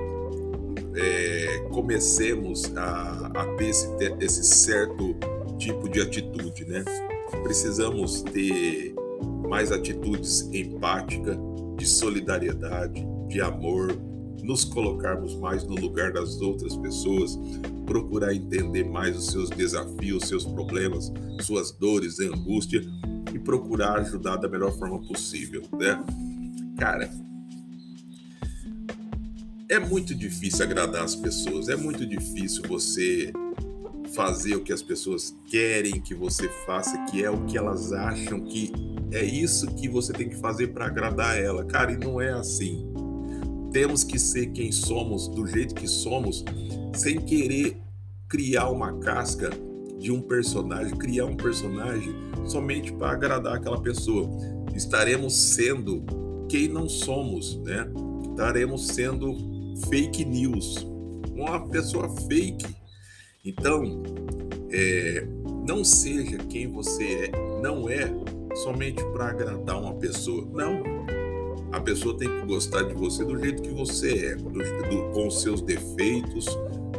é, 0.99 1.69
comecemos 1.71 2.75
a, 2.77 3.31
a 3.35 3.45
ter 3.57 3.69
esse, 3.69 3.89
esse 4.21 4.45
certo 4.45 5.15
tipo 5.59 5.89
de 5.89 6.01
atitude, 6.01 6.65
né? 6.65 6.85
Precisamos 7.43 8.23
ter 8.23 8.95
mais 9.49 9.71
atitudes 9.71 10.49
empáticas, 10.53 11.37
de 11.77 11.87
solidariedade, 11.87 13.07
de 13.29 13.41
amor, 13.41 13.97
nos 14.43 14.65
colocarmos 14.65 15.35
mais 15.35 15.65
no 15.65 15.75
lugar 15.75 16.13
das 16.13 16.41
outras 16.41 16.77
pessoas, 16.77 17.39
procurar 17.85 18.35
entender 18.35 18.85
mais 18.85 19.17
os 19.17 19.27
seus 19.27 19.51
desafios, 19.51 20.29
seus 20.29 20.45
problemas, 20.45 21.13
suas 21.41 21.73
dores, 21.73 22.21
angústia 22.21 22.83
e 23.35 23.39
procurar 23.39 23.99
ajudar 24.01 24.37
da 24.37 24.49
melhor 24.49 24.73
forma 24.73 25.01
possível, 25.03 25.63
né? 25.79 26.03
Cara, 26.79 27.11
é 29.69 29.79
muito 29.79 30.15
difícil 30.15 30.65
agradar 30.65 31.05
as 31.05 31.17
pessoas, 31.17 31.69
é 31.69 31.77
muito 31.77 32.07
difícil 32.07 32.63
você 32.69 33.33
fazer 34.15 34.55
o 34.55 34.63
que 34.63 34.73
as 34.73 34.83
pessoas 34.83 35.35
querem 35.47 36.01
que 36.01 36.15
você 36.15 36.49
faça, 36.65 36.97
que 37.07 37.25
é 37.25 37.31
o 37.31 37.45
que 37.47 37.59
elas 37.59 37.93
acham 37.93 38.41
que 38.41 38.73
é 39.13 39.25
isso 39.25 39.67
que 39.75 39.89
você 39.89 40.13
tem 40.13 40.29
que 40.29 40.37
fazer 40.37 40.69
para 40.69 40.87
agradar 40.87 41.41
ela. 41.41 41.65
Cara, 41.65 41.93
e 41.93 41.97
não 41.97 42.21
é 42.21 42.33
assim. 42.33 42.87
Temos 43.73 44.03
que 44.03 44.19
ser 44.19 44.47
quem 44.49 44.73
somos, 44.73 45.29
do 45.29 45.47
jeito 45.47 45.75
que 45.75 45.87
somos, 45.87 46.45
sem 46.95 47.21
querer 47.21 47.77
criar 48.29 48.71
uma 48.71 48.99
casca 48.99 49.51
de 49.99 50.11
um 50.11 50.21
personagem, 50.21 50.97
criar 50.97 51.27
um 51.27 51.37
personagem 51.37 52.15
somente 52.45 52.93
para 52.93 53.13
agradar 53.13 53.57
aquela 53.57 53.81
pessoa. 53.81 54.29
Estaremos 54.75 55.35
sendo 55.35 56.05
quem 56.49 56.69
não 56.69 56.89
somos, 56.89 57.57
né? 57.63 57.87
Estaremos 58.31 58.89
sendo 58.89 59.35
fake 59.89 60.25
news, 60.25 60.87
uma 61.35 61.67
pessoa 61.69 62.09
fake. 62.29 62.67
Então, 63.45 64.03
é, 64.71 65.27
não 65.67 65.85
seja 65.85 66.39
quem 66.39 66.71
você 66.71 67.05
é, 67.05 67.61
não 67.63 67.89
é 67.89 68.13
somente 68.63 69.03
para 69.13 69.29
agradar 69.29 69.81
uma 69.81 69.95
pessoa. 69.95 70.47
Não. 70.53 70.83
A 71.73 71.81
pessoa 71.81 72.17
tem 72.17 72.29
que 72.29 72.47
gostar 72.47 72.83
de 72.85 72.95
você 72.95 73.25
do 73.25 73.39
jeito 73.39 73.63
que 73.63 73.71
você 73.71 74.29
é, 74.29 74.37
do, 74.37 74.51
do, 74.51 75.13
com 75.13 75.27
os 75.27 75.43
seus 75.43 75.61
defeitos, 75.61 76.47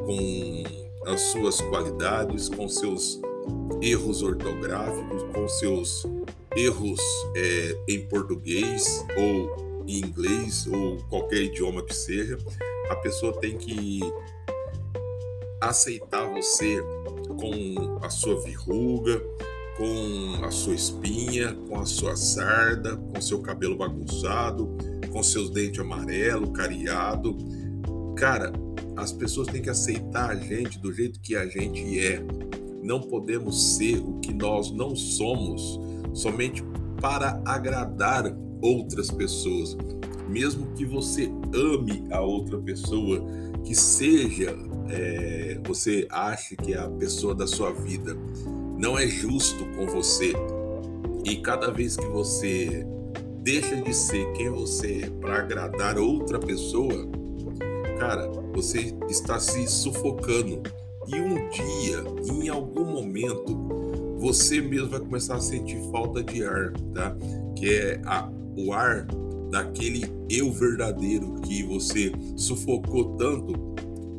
com 0.06 0.64
as 1.06 1.22
suas 1.22 1.62
qualidades, 1.62 2.50
com 2.50 2.68
seus 2.68 3.20
erros 3.82 4.22
ortográficos, 4.22 5.24
com 5.34 5.48
seus 5.48 6.06
erros 6.56 7.00
é, 7.36 7.78
em 7.88 8.08
português 8.08 9.06
ou 9.16 9.84
em 9.88 10.00
inglês 10.00 10.68
ou 10.68 10.98
qualquer 11.10 11.42
idioma 11.44 11.82
que 11.84 11.96
seja. 11.96 12.38
A 12.90 12.96
pessoa 12.98 13.34
tem 13.40 13.58
que 13.58 14.00
aceitar 15.62 16.30
você 16.30 16.82
com 17.40 18.00
a 18.02 18.10
sua 18.10 18.40
verruga, 18.42 19.22
com 19.77 20.43
a 20.43 20.50
sua 20.50 20.74
espinha, 20.74 21.53
com 21.69 21.79
a 21.79 21.86
sua 21.86 22.15
sarda, 22.15 22.98
com 22.98 23.22
seu 23.22 23.39
cabelo 23.39 23.77
bagunçado, 23.77 24.75
com 25.12 25.22
seus 25.22 25.51
dentes 25.51 25.79
amarelo, 25.79 26.51
cariado. 26.51 27.38
Cara, 28.15 28.51
as 28.96 29.12
pessoas 29.12 29.48
têm 29.48 29.62
que 29.62 29.69
aceitar 29.69 30.31
a 30.31 30.36
gente 30.36 30.79
do 30.79 30.91
jeito 30.91 31.19
que 31.19 31.36
a 31.36 31.46
gente 31.46 32.00
é. 32.00 32.25
Não 32.84 33.00
podemos 33.00 33.75
ser 33.75 34.00
o 34.00 34.19
que 34.19 34.34
nós 34.34 34.72
não 34.72 34.96
somos 34.96 35.79
somente 36.12 36.63
para 37.00 37.39
agradar 37.46 38.36
outras 38.60 39.12
pessoas. 39.12 39.77
Mesmo 40.27 40.74
que 40.74 40.86
você 40.86 41.31
ame 41.53 42.03
a 42.12 42.19
outra 42.19 42.57
pessoa, 42.57 43.24
que 43.63 43.75
seja, 43.75 44.57
é, 44.89 45.60
você 45.63 46.07
ache 46.10 46.55
que 46.55 46.74
é 46.74 46.79
a 46.79 46.89
pessoa 46.89 47.36
da 47.36 47.46
sua 47.46 47.72
vida 47.72 48.17
não 48.77 48.98
é 48.98 49.07
justo 49.07 49.65
com 49.75 49.86
você. 49.88 50.34
E 51.25 51.38
cada 51.38 51.72
vez 51.72 51.98
que 51.98 52.05
você 52.05 52.86
deixa 53.41 53.75
de 53.81 53.93
ser 53.93 54.31
quem 54.34 54.50
você 54.50 55.03
é 55.03 55.10
para 55.10 55.39
agradar 55.39 55.98
outra 55.98 56.39
pessoa, 56.39 57.07
cara, 58.00 58.29
você 58.53 58.96
está 59.10 59.39
se 59.39 59.67
sufocando. 59.67 60.62
E 61.07 61.19
um 61.19 61.50
dia, 61.50 62.03
em 62.34 62.50
algum 62.50 62.86
momento, 62.86 63.55
você 64.19 64.62
mesmo 64.62 64.89
vai 64.89 65.00
começar 65.00 65.36
a 65.36 65.41
sentir 65.41 65.79
falta 65.91 66.24
de 66.24 66.43
ar, 66.43 66.74
tá? 66.93 67.15
Que 67.55 67.74
é 67.74 68.01
a, 68.05 68.29
o 68.57 68.74
ar 68.74 69.07
daquele 69.50 70.05
eu 70.29 70.51
verdadeiro 70.51 71.36
que 71.41 71.63
você 71.63 72.12
sufocou 72.36 73.15
tanto 73.15 73.53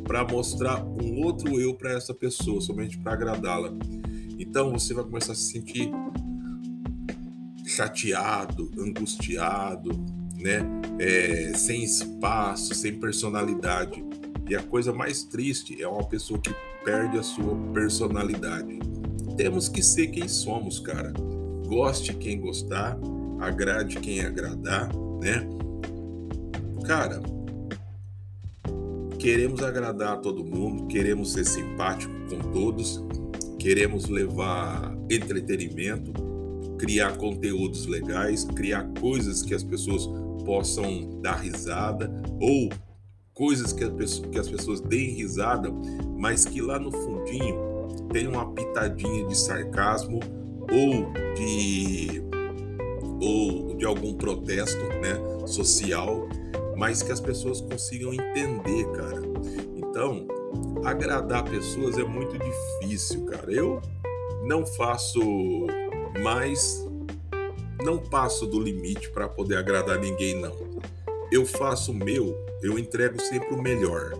para 0.05 0.27
mostrar 0.27 0.83
um 0.83 1.23
outro 1.23 1.61
eu 1.61 1.75
para 1.75 1.93
essa 1.93 2.15
pessoa, 2.15 2.61
somente 2.63 2.97
para 2.99 3.13
agradá-la. 3.13 3.75
Então 4.39 4.73
você 4.73 4.95
vai 4.95 5.05
começar 5.05 5.33
a 5.33 5.35
se 5.35 5.51
sentir 5.53 5.91
chateado, 7.67 8.71
angustiado, 8.79 9.91
né? 10.37 10.61
É, 10.99 11.53
sem 11.55 11.83
espaço, 11.83 12.75
sem 12.75 12.99
personalidade. 12.99 14.05
E 14.49 14.55
a 14.57 14.63
coisa 14.63 14.93
mais 14.93 15.25
triste 15.25 15.81
é 15.83 15.87
uma 15.87 16.05
pessoa 16.05 16.41
que 16.41 16.55
perde 16.85 17.19
a 17.19 17.23
sua 17.23 17.55
personalidade. 17.75 18.79
Temos 19.37 19.69
que 19.69 19.83
ser 19.83 20.09
quem 20.09 20.27
somos, 20.27 20.79
cara. 20.79 21.13
Goste 21.67 22.15
quem 22.15 22.41
gostar, 22.41 22.99
agrade 23.41 24.01
quem 24.01 24.21
agradar, 24.21 24.89
né? 25.21 25.47
Cara, 26.87 27.21
queremos 29.19 29.63
agradar 29.63 30.15
a 30.15 30.17
todo 30.17 30.45
mundo, 30.45 30.87
queremos 30.87 31.33
ser 31.33 31.45
simpático 31.45 32.13
com 32.31 32.39
todos, 32.53 33.05
queremos 33.59 34.07
levar 34.07 34.97
entretenimento, 35.11 36.13
criar 36.79 37.17
conteúdos 37.17 37.87
legais, 37.87 38.45
criar 38.45 38.89
coisas 39.01 39.43
que 39.43 39.55
as 39.55 39.65
pessoas 39.65 40.09
possam 40.45 41.21
dar 41.21 41.37
risada 41.37 42.11
ou 42.41 42.71
coisas 43.35 43.73
que, 43.73 43.89
pessoa, 43.91 44.29
que 44.29 44.39
as 44.39 44.49
pessoas 44.49 44.81
deem 44.81 45.11
risada, 45.11 45.71
mas 46.17 46.45
que 46.45 46.61
lá 46.61 46.79
no 46.79 46.91
fundinho 46.91 47.57
tem 48.13 48.27
uma 48.27 48.53
pitadinha 48.53 49.27
de 49.27 49.37
sarcasmo 49.37 50.21
ou 50.71 51.13
de 51.35 52.23
ou 53.21 53.77
de 53.77 53.85
algum 53.85 54.15
protesto, 54.15 54.83
né, 55.01 55.47
social, 55.47 56.29
mas 56.77 57.03
que 57.03 57.11
as 57.11 57.21
pessoas 57.21 57.61
consigam 57.61 58.15
entender, 58.15 58.85
cara. 58.93 59.21
Então, 59.77 60.27
agradar 60.85 61.45
pessoas 61.45 61.99
é 61.99 62.05
muito 62.05 62.37
difícil, 62.39 63.25
cara. 63.27 63.51
Eu 63.53 63.83
não 64.45 64.65
faço 64.67 65.21
mais 66.23 66.87
não 67.85 67.99
passo 67.99 68.47
do 68.47 68.61
limite 68.61 69.09
para 69.11 69.29
poder 69.29 69.57
agradar 69.57 69.99
ninguém 69.99 70.41
não. 70.41 70.57
Eu 71.31 71.47
faço 71.47 71.93
o 71.93 71.95
meu, 71.95 72.37
eu 72.63 72.79
entrego 72.79 73.21
sempre 73.21 73.55
o 73.55 73.63
melhor. 73.63 74.13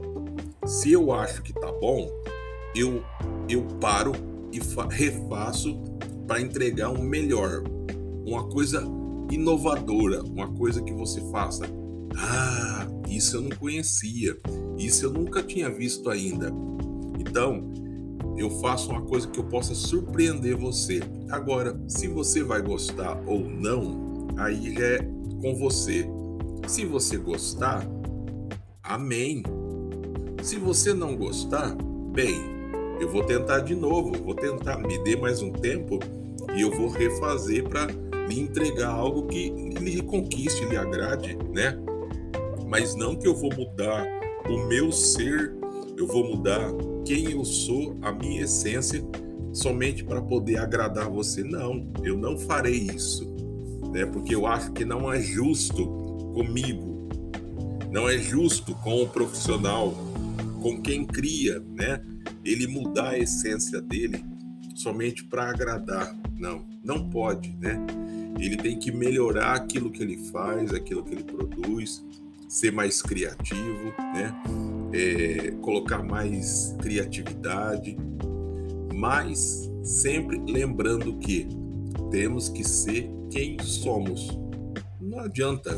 Se 0.65 0.93
eu 0.93 1.13
acho 1.13 1.43
que 1.43 1.53
tá 1.53 1.73
bom, 1.73 2.11
eu 2.75 3.03
eu 3.49 3.63
paro 3.81 4.13
e 4.53 4.61
refaço 4.91 5.81
para 6.27 6.41
entregar 6.41 6.91
um 6.91 7.03
melhor, 7.03 7.63
uma 8.27 8.47
coisa 8.49 8.85
inovadora, 9.31 10.23
uma 10.23 10.49
coisa 10.53 10.83
que 10.83 10.93
você 10.93 11.21
faça. 11.31 11.65
Ah, 12.17 12.87
isso 13.09 13.37
eu 13.37 13.43
não 13.43 13.57
conhecia, 13.57 14.37
isso 14.77 15.07
eu 15.07 15.13
nunca 15.13 15.43
tinha 15.43 15.71
visto 15.71 16.09
ainda. 16.11 16.53
Então, 17.19 17.73
eu 18.37 18.51
faço 18.61 18.91
uma 18.91 19.03
coisa 19.03 19.27
que 19.29 19.39
eu 19.41 19.45
possa 19.45 19.75
surpreender 19.75 20.57
você. 20.57 21.01
Agora, 21.31 21.79
se 21.89 22.07
você 22.07 22.43
vai 22.43 22.63
gostar 22.63 23.21
ou 23.27 23.41
não, 23.41 24.29
aí 24.37 24.77
é 24.79 24.99
com 25.41 25.55
você. 25.57 26.09
Se 26.67 26.85
você 26.85 27.17
gostar, 27.17 27.87
amém. 28.83 29.43
Se 30.43 30.57
você 30.57 30.95
não 30.95 31.17
gostar, 31.17 31.77
bem, 32.13 32.59
eu 33.01 33.09
vou 33.09 33.25
tentar 33.25 33.61
de 33.61 33.75
novo, 33.75 34.13
vou 34.23 34.35
tentar, 34.35 34.79
me 34.79 35.03
dê 35.03 35.17
mais 35.17 35.43
um 35.43 35.53
tempo 35.53 35.99
e 36.55 36.61
eu 36.61 36.71
vou 36.71 36.89
refazer 36.89 37.69
para 37.69 37.87
lhe 38.29 38.41
entregar 38.41 38.91
algo 38.91 39.27
que 39.27 39.51
lhe 39.51 40.03
conquiste, 40.03 40.65
lhe 40.65 40.77
agrade, 40.77 41.37
né? 41.53 41.79
Mas 42.69 42.95
não 42.95 43.17
que 43.17 43.27
eu 43.27 43.35
vou 43.35 43.51
mudar 43.55 44.07
o 44.49 44.69
meu 44.69 44.93
ser, 44.93 45.55
eu 45.97 46.07
vou 46.07 46.37
mudar 46.37 46.71
quem 47.05 47.33
eu 47.33 47.45
sou, 47.45 47.97
a 48.03 48.13
minha 48.13 48.43
essência, 48.43 49.03
somente 49.53 50.05
para 50.05 50.21
poder 50.21 50.59
agradar 50.59 51.09
você. 51.09 51.43
Não, 51.43 51.91
eu 52.03 52.17
não 52.17 52.39
farei 52.39 52.89
isso, 52.95 53.27
né? 53.93 54.07
Porque 54.07 54.35
eu 54.35 54.47
acho 54.47 54.73
que 54.73 54.85
não 54.85 55.13
é 55.13 55.21
justo 55.21 55.87
comigo, 56.35 57.09
não 57.91 58.09
é 58.09 58.19
justo 58.19 58.75
com 58.77 59.03
o 59.03 59.09
profissional, 59.09 59.95
com 60.61 60.81
quem 60.83 61.05
cria, 61.05 61.61
né? 61.61 62.01
ele 62.45 62.67
mudar 62.67 63.11
a 63.11 63.19
essência 63.19 63.81
dele 63.81 64.25
somente 64.75 65.25
para 65.25 65.51
agradar. 65.51 66.17
Não, 66.37 66.65
não 66.85 67.09
pode, 67.09 67.51
né? 67.57 67.79
Ele 68.39 68.57
tem 68.57 68.79
que 68.79 68.93
melhorar 68.93 69.55
aquilo 69.55 69.91
que 69.91 70.03
ele 70.03 70.17
faz, 70.31 70.73
aquilo 70.73 71.03
que 71.03 71.13
ele 71.13 71.25
produz, 71.25 72.05
ser 72.49 72.73
mais 72.73 73.03
criativo, 73.03 73.93
né? 74.15 74.35
É, 74.93 75.51
colocar 75.61 76.03
mais 76.03 76.75
criatividade, 76.81 77.97
mas 78.95 79.71
sempre 79.83 80.41
lembrando 80.51 81.19
que 81.19 81.47
temos 82.11 82.49
que 82.49 82.65
ser 82.65 83.11
quem 83.31 83.59
somos. 83.61 84.39
Não 85.01 85.21
adianta. 85.21 85.71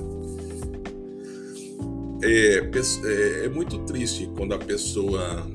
É, 2.22 2.70
é, 3.04 3.44
é 3.46 3.48
muito 3.48 3.78
triste 3.80 4.30
quando 4.36 4.54
a 4.54 4.58
pessoa 4.58 5.46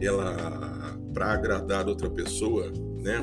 ela 0.00 0.98
para 1.12 1.32
agradar 1.32 1.88
outra 1.88 2.08
pessoa, 2.08 2.70
né? 2.98 3.20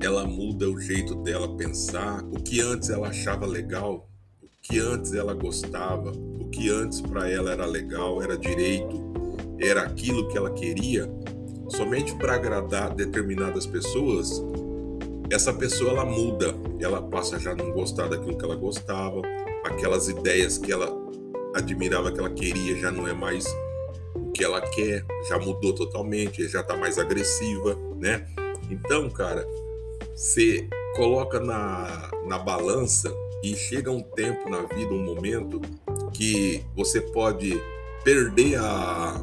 Ela 0.00 0.26
muda 0.26 0.68
o 0.68 0.78
jeito 0.80 1.14
dela 1.16 1.56
pensar, 1.56 2.22
o 2.24 2.40
que 2.40 2.60
antes 2.60 2.90
ela 2.90 3.08
achava 3.08 3.46
legal, 3.46 4.08
o 4.42 4.46
que 4.62 4.78
antes 4.78 5.12
ela 5.12 5.34
gostava, 5.34 6.12
o 6.48 6.50
que 6.50 6.70
antes 6.70 7.00
para 7.02 7.30
ela 7.30 7.52
era 7.52 7.66
legal, 7.66 8.22
era 8.22 8.36
direito, 8.36 9.12
era 9.60 9.82
aquilo 9.82 10.28
que 10.28 10.38
ela 10.38 10.50
queria, 10.50 11.08
somente 11.68 12.14
para 12.14 12.34
agradar 12.34 12.94
determinadas 12.94 13.66
pessoas, 13.66 14.42
essa 15.30 15.52
pessoa 15.52 15.90
ela 15.90 16.06
muda, 16.06 16.54
ela 16.80 17.02
passa 17.02 17.36
a 17.36 17.38
já 17.38 17.54
não 17.54 17.70
gostar 17.70 18.08
daquilo 18.08 18.36
que 18.36 18.44
ela 18.44 18.56
gostava, 18.56 19.20
aquelas 19.62 20.08
ideias 20.08 20.56
que 20.56 20.72
ela 20.72 20.88
admirava, 21.54 22.10
que 22.10 22.18
ela 22.18 22.30
queria, 22.30 22.76
já 22.76 22.90
não 22.90 23.06
é 23.06 23.12
mais 23.12 23.44
que 24.34 24.42
ela 24.42 24.62
quer, 24.62 25.04
já 25.28 25.38
mudou 25.38 25.74
totalmente, 25.74 26.48
já 26.48 26.62
tá 26.62 26.76
mais 26.76 26.98
agressiva, 26.98 27.76
né? 27.98 28.26
Então, 28.70 29.10
cara, 29.10 29.46
você 30.14 30.66
coloca 30.96 31.40
na, 31.40 32.10
na 32.26 32.38
balança 32.38 33.12
e 33.42 33.54
chega 33.54 33.90
um 33.90 34.00
tempo 34.00 34.48
na 34.48 34.62
vida, 34.62 34.94
um 34.94 35.04
momento 35.04 35.60
que 36.18 36.64
você 36.74 37.00
pode 37.00 37.62
perder 38.02 38.58
a, 38.58 39.22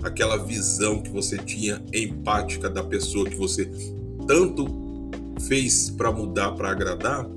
aquela 0.00 0.36
visão 0.36 1.02
que 1.02 1.10
você 1.10 1.36
tinha 1.36 1.84
empática 1.92 2.70
da 2.70 2.84
pessoa 2.84 3.28
que 3.28 3.34
você 3.34 3.68
tanto 4.28 4.64
fez 5.48 5.90
para 5.90 6.12
mudar, 6.12 6.52
para 6.52 6.70
agradar, 6.70 7.28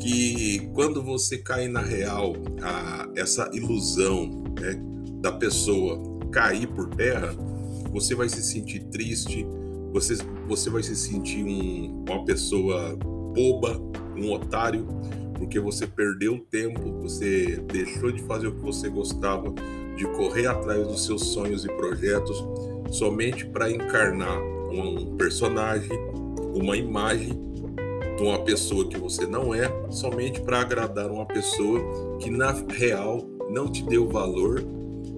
que 0.00 0.70
quando 0.72 1.02
você 1.02 1.36
cai 1.36 1.68
na 1.68 1.82
real, 1.82 2.32
a, 2.62 3.10
essa 3.14 3.50
ilusão 3.52 4.42
né, 4.58 4.80
da 5.20 5.32
pessoa 5.32 6.00
cair 6.32 6.66
por 6.68 6.88
terra, 6.94 7.34
você 7.92 8.14
vai 8.14 8.30
se 8.30 8.42
sentir 8.42 8.84
triste, 8.84 9.46
você, 9.92 10.16
você 10.48 10.70
vai 10.70 10.82
se 10.82 10.96
sentir 10.96 11.44
um, 11.44 12.02
uma 12.08 12.24
pessoa 12.24 12.96
boba, 12.96 13.78
um 14.16 14.32
otário, 14.32 14.86
porque 15.44 15.60
você 15.60 15.86
perdeu 15.86 16.38
tempo, 16.50 16.80
você 17.02 17.62
deixou 17.70 18.10
de 18.10 18.22
fazer 18.22 18.48
o 18.48 18.54
que 18.54 18.62
você 18.62 18.88
gostava, 18.88 19.52
de 19.94 20.04
correr 20.16 20.46
atrás 20.46 20.86
dos 20.86 21.04
seus 21.04 21.26
sonhos 21.26 21.64
e 21.64 21.68
projetos 21.68 22.42
somente 22.90 23.44
para 23.44 23.70
encarnar 23.70 24.40
um 24.70 25.16
personagem, 25.16 25.90
uma 26.54 26.76
imagem 26.76 27.38
de 28.16 28.22
uma 28.22 28.42
pessoa 28.42 28.88
que 28.88 28.96
você 28.96 29.26
não 29.26 29.54
é, 29.54 29.70
somente 29.90 30.40
para 30.40 30.60
agradar 30.60 31.10
uma 31.10 31.26
pessoa 31.26 32.18
que 32.18 32.30
na 32.30 32.52
real 32.52 33.28
não 33.50 33.70
te 33.70 33.84
deu 33.84 34.08
valor 34.08 34.64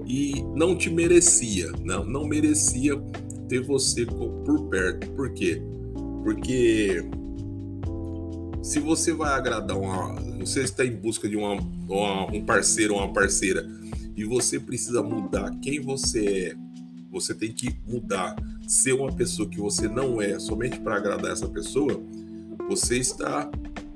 e 0.06 0.44
não 0.54 0.76
te 0.76 0.90
merecia, 0.90 1.70
não, 1.84 2.04
não 2.04 2.26
merecia 2.26 3.00
ter 3.48 3.62
você 3.62 4.04
por 4.04 4.68
perto. 4.68 5.08
Por 5.12 5.30
quê? 5.30 5.62
Porque 6.24 7.04
se 8.66 8.80
você 8.80 9.12
vai 9.12 9.32
agradar 9.32 9.78
uma, 9.78 10.12
você 10.40 10.62
está 10.64 10.84
em 10.84 10.90
busca 10.90 11.28
de 11.28 11.36
uma, 11.36 11.52
uma, 11.88 12.26
um 12.32 12.44
parceiro 12.44 12.94
ou 12.94 13.00
uma 13.00 13.12
parceira 13.12 13.64
e 14.16 14.24
você 14.24 14.58
precisa 14.58 15.04
mudar 15.04 15.52
quem 15.62 15.80
você 15.80 16.48
é, 16.48 16.56
você 17.08 17.32
tem 17.32 17.52
que 17.52 17.78
mudar, 17.86 18.34
ser 18.66 18.94
uma 18.94 19.12
pessoa 19.12 19.48
que 19.48 19.60
você 19.60 19.86
não 19.86 20.20
é, 20.20 20.36
somente 20.40 20.80
para 20.80 20.96
agradar 20.96 21.30
essa 21.30 21.48
pessoa, 21.48 22.02
você 22.68 22.98
está 22.98 23.48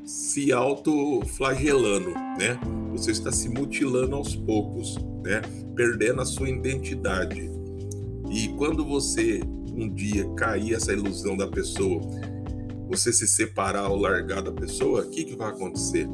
se 0.04 0.52
autoflagelando, 0.52 2.10
né? 2.38 2.56
Você 2.92 3.10
está 3.10 3.32
se 3.32 3.48
mutilando 3.48 4.14
aos 4.14 4.36
poucos, 4.36 4.94
né? 5.24 5.42
Perdendo 5.74 6.20
a 6.20 6.24
sua 6.24 6.48
identidade. 6.48 7.50
E 8.30 8.48
quando 8.56 8.84
você 8.84 9.40
um 9.74 9.88
dia 9.88 10.28
cair 10.34 10.74
essa 10.74 10.92
ilusão 10.92 11.36
da 11.36 11.48
pessoa, 11.48 12.00
você 12.90 13.12
se 13.12 13.26
separar 13.28 13.88
ou 13.88 13.96
largar 13.96 14.42
da 14.42 14.50
pessoa, 14.50 15.02
o 15.02 15.08
que, 15.08 15.24
que 15.24 15.36
vai 15.36 15.50
acontecer? 15.50 16.08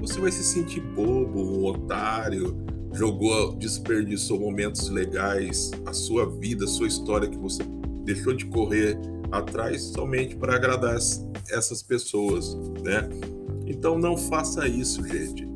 Você 0.00 0.18
vai 0.18 0.32
se 0.32 0.42
sentir 0.42 0.80
bobo, 0.80 1.38
um 1.38 1.66
otário, 1.66 2.56
jogou, 2.94 3.54
desperdiçou 3.54 4.40
momentos 4.40 4.88
legais, 4.88 5.70
a 5.84 5.92
sua 5.92 6.24
vida, 6.38 6.64
a 6.64 6.68
sua 6.68 6.88
história 6.88 7.28
que 7.28 7.36
você 7.36 7.62
deixou 8.02 8.32
de 8.32 8.46
correr 8.46 8.98
atrás 9.30 9.82
somente 9.82 10.34
para 10.34 10.56
agradar 10.56 10.96
essas 11.50 11.82
pessoas, 11.82 12.54
né? 12.82 13.10
Então 13.66 13.98
não 13.98 14.16
faça 14.16 14.66
isso, 14.66 15.06
gente. 15.06 15.46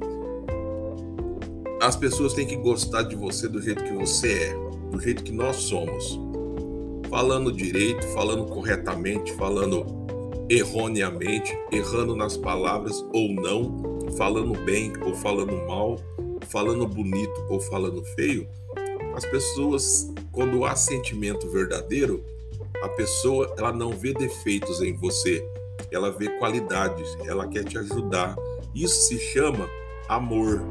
As 1.80 1.96
pessoas 1.96 2.34
têm 2.34 2.46
que 2.46 2.56
gostar 2.56 3.02
de 3.02 3.16
você 3.16 3.48
do 3.48 3.62
jeito 3.62 3.82
que 3.82 3.94
você 3.94 4.30
é, 4.30 4.54
do 4.90 5.00
jeito 5.00 5.24
que 5.24 5.32
nós 5.32 5.56
somos. 5.56 6.20
Falando 7.08 7.50
direito, 7.50 8.06
falando 8.08 8.44
corretamente, 8.46 9.32
falando 9.32 9.95
erroneamente, 10.48 11.56
errando 11.72 12.14
nas 12.14 12.36
palavras 12.36 13.04
ou 13.12 13.32
não, 13.32 13.98
falando 14.16 14.58
bem 14.64 14.92
ou 15.02 15.14
falando 15.14 15.52
mal, 15.66 15.98
falando 16.48 16.86
bonito 16.86 17.44
ou 17.48 17.60
falando 17.60 18.04
feio. 18.14 18.48
As 19.14 19.24
pessoas, 19.24 20.12
quando 20.30 20.64
há 20.64 20.76
sentimento 20.76 21.48
verdadeiro, 21.50 22.24
a 22.82 22.88
pessoa 22.90 23.54
ela 23.56 23.72
não 23.72 23.90
vê 23.92 24.12
defeitos 24.12 24.80
em 24.80 24.94
você, 24.94 25.44
ela 25.90 26.10
vê 26.10 26.28
qualidades, 26.38 27.16
ela 27.26 27.48
quer 27.48 27.64
te 27.64 27.78
ajudar. 27.78 28.36
Isso 28.74 29.08
se 29.08 29.18
chama 29.18 29.68
amor. 30.08 30.62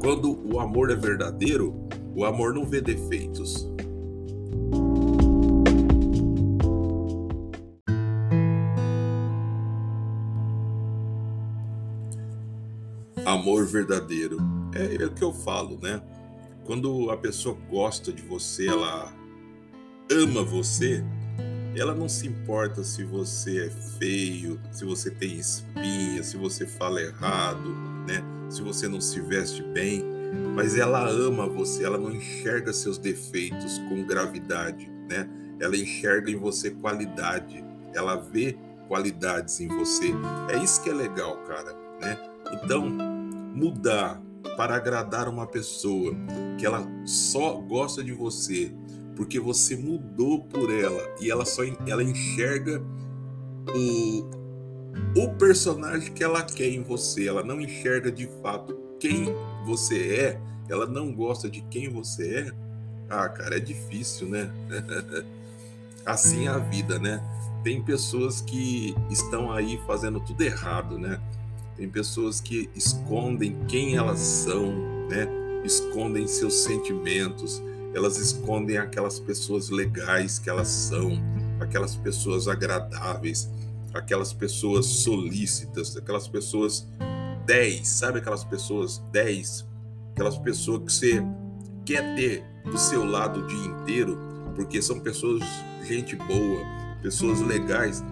Quando 0.00 0.38
o 0.52 0.60
amor 0.60 0.90
é 0.90 0.94
verdadeiro, 0.94 1.88
O 2.18 2.24
amor 2.24 2.52
não 2.52 2.64
vê 2.64 2.80
defeitos. 2.80 3.70
Amor 13.38 13.64
verdadeiro. 13.66 14.36
É, 14.74 15.00
é 15.00 15.06
o 15.06 15.12
que 15.12 15.22
eu 15.22 15.32
falo, 15.32 15.78
né? 15.80 16.02
Quando 16.64 17.08
a 17.08 17.16
pessoa 17.16 17.56
gosta 17.70 18.12
de 18.12 18.20
você, 18.20 18.66
ela 18.66 19.14
ama 20.10 20.42
você, 20.42 21.04
ela 21.76 21.94
não 21.94 22.08
se 22.08 22.26
importa 22.26 22.82
se 22.82 23.04
você 23.04 23.66
é 23.66 23.70
feio, 23.96 24.60
se 24.72 24.84
você 24.84 25.08
tem 25.08 25.38
espinha, 25.38 26.20
se 26.24 26.36
você 26.36 26.66
fala 26.66 27.00
errado, 27.00 27.70
né? 28.08 28.24
Se 28.50 28.60
você 28.60 28.88
não 28.88 29.00
se 29.00 29.20
veste 29.20 29.62
bem, 29.62 30.04
mas 30.56 30.76
ela 30.76 31.08
ama 31.08 31.48
você, 31.48 31.84
ela 31.84 31.96
não 31.96 32.12
enxerga 32.12 32.72
seus 32.72 32.98
defeitos 32.98 33.78
com 33.88 34.04
gravidade, 34.04 34.90
né? 35.08 35.30
Ela 35.60 35.76
enxerga 35.76 36.28
em 36.28 36.36
você 36.36 36.72
qualidade, 36.72 37.64
ela 37.94 38.16
vê 38.16 38.58
qualidades 38.88 39.60
em 39.60 39.68
você. 39.68 40.10
É 40.52 40.58
isso 40.58 40.82
que 40.82 40.90
é 40.90 40.94
legal, 40.94 41.36
cara, 41.46 41.72
né? 42.00 42.18
Então, 42.52 43.07
mudar 43.54 44.20
para 44.56 44.74
agradar 44.74 45.28
uma 45.28 45.46
pessoa 45.46 46.14
que 46.58 46.66
ela 46.66 46.86
só 47.04 47.54
gosta 47.54 48.02
de 48.02 48.12
você 48.12 48.72
porque 49.16 49.40
você 49.40 49.76
mudou 49.76 50.44
por 50.44 50.72
ela 50.72 51.02
e 51.20 51.28
ela 51.28 51.44
só 51.44 51.62
ela 51.86 52.02
enxerga 52.02 52.80
o 53.74 54.38
o 55.16 55.28
personagem 55.34 56.12
que 56.12 56.22
ela 56.22 56.42
quer 56.42 56.68
em 56.68 56.82
você, 56.82 57.28
ela 57.28 57.42
não 57.42 57.60
enxerga 57.60 58.10
de 58.10 58.28
fato 58.42 58.76
quem 59.00 59.26
você 59.64 60.14
é, 60.14 60.40
ela 60.68 60.86
não 60.86 61.12
gosta 61.12 61.48
de 61.48 61.60
quem 61.62 61.88
você 61.88 62.46
é. 62.46 62.52
Ah, 63.08 63.28
cara, 63.28 63.56
é 63.56 63.60
difícil, 63.60 64.28
né? 64.28 64.50
assim 66.04 66.46
é 66.46 66.50
a 66.50 66.58
vida, 66.58 66.98
né? 66.98 67.22
Tem 67.64 67.82
pessoas 67.82 68.40
que 68.40 68.94
estão 69.10 69.52
aí 69.52 69.80
fazendo 69.86 70.20
tudo 70.20 70.42
errado, 70.42 70.98
né? 70.98 71.20
Tem 71.78 71.88
pessoas 71.88 72.40
que 72.40 72.68
escondem 72.74 73.56
quem 73.68 73.96
elas 73.96 74.18
são, 74.18 74.72
né? 75.08 75.28
Escondem 75.64 76.26
seus 76.26 76.64
sentimentos, 76.64 77.62
elas 77.94 78.18
escondem 78.18 78.78
aquelas 78.78 79.20
pessoas 79.20 79.70
legais 79.70 80.40
que 80.40 80.50
elas 80.50 80.66
são, 80.66 81.12
aquelas 81.60 81.94
pessoas 81.94 82.48
agradáveis, 82.48 83.48
aquelas 83.94 84.32
pessoas 84.32 84.86
solícitas, 84.86 85.96
aquelas 85.96 86.26
pessoas 86.26 86.84
10, 87.46 87.86
sabe 87.86 88.18
aquelas 88.18 88.44
pessoas 88.44 88.98
10? 89.12 89.64
Aquelas 90.12 90.36
pessoas 90.36 90.82
que 90.84 90.92
você 90.92 91.22
quer 91.84 92.16
ter 92.16 92.44
do 92.64 92.76
seu 92.76 93.04
lado 93.04 93.40
o 93.40 93.46
dia 93.46 93.66
inteiro, 93.66 94.18
porque 94.56 94.82
são 94.82 94.98
pessoas, 94.98 95.42
gente 95.86 96.16
boa, 96.16 96.60
pessoas 97.00 97.40
legais. 97.40 98.02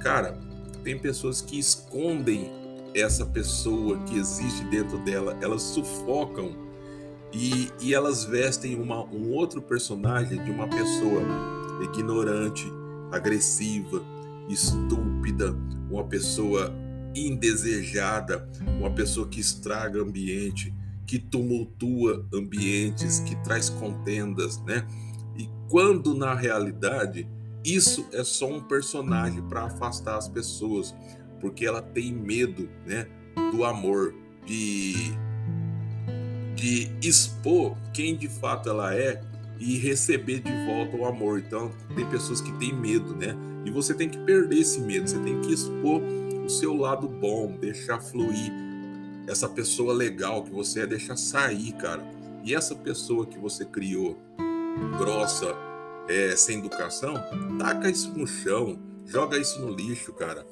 Cara, 0.00 0.38
tem 0.84 0.98
pessoas 0.98 1.40
que 1.40 1.58
escondem 1.58 2.63
essa 2.94 3.26
pessoa 3.26 3.98
que 4.04 4.16
existe 4.16 4.64
dentro 4.64 4.98
dela, 4.98 5.36
elas 5.42 5.62
sufocam 5.62 6.56
e, 7.32 7.68
e 7.80 7.92
elas 7.92 8.24
vestem 8.24 8.80
uma, 8.80 9.04
um 9.04 9.32
outro 9.32 9.60
personagem 9.60 10.42
de 10.44 10.50
uma 10.50 10.68
pessoa 10.68 11.22
ignorante, 11.82 12.64
agressiva, 13.10 14.02
estúpida, 14.48 15.54
uma 15.90 16.04
pessoa 16.04 16.72
indesejada, 17.14 18.48
uma 18.78 18.90
pessoa 18.90 19.26
que 19.28 19.40
estraga 19.40 20.00
ambiente, 20.00 20.72
que 21.06 21.18
tumultua 21.18 22.24
ambientes, 22.32 23.20
que 23.20 23.36
traz 23.42 23.68
contendas, 23.68 24.60
né? 24.62 24.86
E 25.36 25.48
quando 25.68 26.14
na 26.14 26.34
realidade 26.34 27.28
isso 27.64 28.06
é 28.12 28.22
só 28.22 28.46
um 28.46 28.60
personagem 28.60 29.42
para 29.42 29.64
afastar 29.64 30.18
as 30.18 30.28
pessoas, 30.28 30.94
porque 31.40 31.66
ela 31.66 31.82
tem 31.82 32.12
medo, 32.12 32.68
né, 32.86 33.06
do 33.52 33.64
amor, 33.64 34.14
de 34.46 35.12
de 36.54 36.88
expor 37.02 37.76
quem 37.92 38.16
de 38.16 38.28
fato 38.28 38.70
ela 38.70 38.94
é 38.94 39.20
e 39.58 39.76
receber 39.76 40.40
de 40.40 40.52
volta 40.66 40.96
o 40.96 41.04
amor. 41.04 41.38
Então, 41.38 41.70
tem 41.94 42.06
pessoas 42.06 42.40
que 42.40 42.52
têm 42.58 42.72
medo, 42.72 43.14
né? 43.14 43.36
E 43.64 43.70
você 43.70 43.94
tem 43.94 44.08
que 44.08 44.18
perder 44.18 44.58
esse 44.58 44.80
medo, 44.80 45.08
você 45.08 45.18
tem 45.18 45.40
que 45.40 45.52
expor 45.52 46.00
o 46.44 46.48
seu 46.48 46.74
lado 46.74 47.08
bom, 47.08 47.56
deixar 47.60 48.00
fluir 48.00 48.52
essa 49.26 49.48
pessoa 49.48 49.92
legal 49.92 50.42
que 50.42 50.50
você 50.50 50.80
é, 50.80 50.86
deixar 50.86 51.16
sair, 51.16 51.72
cara. 51.72 52.02
E 52.42 52.54
essa 52.54 52.74
pessoa 52.74 53.26
que 53.26 53.38
você 53.38 53.64
criou, 53.64 54.18
grossa, 54.98 55.54
é, 56.08 56.36
sem 56.36 56.58
educação, 56.58 57.14
taca 57.58 57.88
isso 57.88 58.12
no 58.14 58.26
chão, 58.26 58.78
joga 59.06 59.38
isso 59.38 59.60
no 59.60 59.70
lixo, 59.70 60.12
cara. 60.12 60.46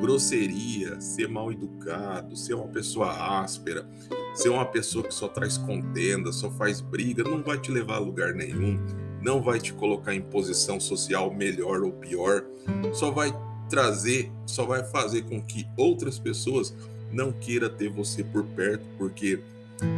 Grosseria, 0.00 1.00
ser 1.00 1.28
mal 1.28 1.52
educado, 1.52 2.36
ser 2.36 2.54
uma 2.54 2.68
pessoa 2.68 3.40
áspera, 3.40 3.86
ser 4.34 4.48
uma 4.48 4.64
pessoa 4.64 5.04
que 5.04 5.14
só 5.14 5.28
traz 5.28 5.58
contenda, 5.58 6.32
só 6.32 6.50
faz 6.50 6.80
briga, 6.80 7.22
não 7.22 7.42
vai 7.42 7.58
te 7.58 7.70
levar 7.70 7.96
a 7.96 8.00
lugar 8.00 8.34
nenhum, 8.34 8.78
não 9.22 9.42
vai 9.42 9.60
te 9.60 9.72
colocar 9.72 10.14
em 10.14 10.22
posição 10.22 10.80
social 10.80 11.32
melhor 11.32 11.82
ou 11.82 11.92
pior, 11.92 12.44
só 12.92 13.10
vai 13.10 13.32
trazer, 13.68 14.30
só 14.46 14.64
vai 14.64 14.84
fazer 14.84 15.22
com 15.22 15.40
que 15.42 15.66
outras 15.76 16.18
pessoas 16.18 16.74
não 17.12 17.32
queira 17.32 17.68
ter 17.68 17.90
você 17.90 18.24
por 18.24 18.44
perto, 18.44 18.84
porque 18.98 19.40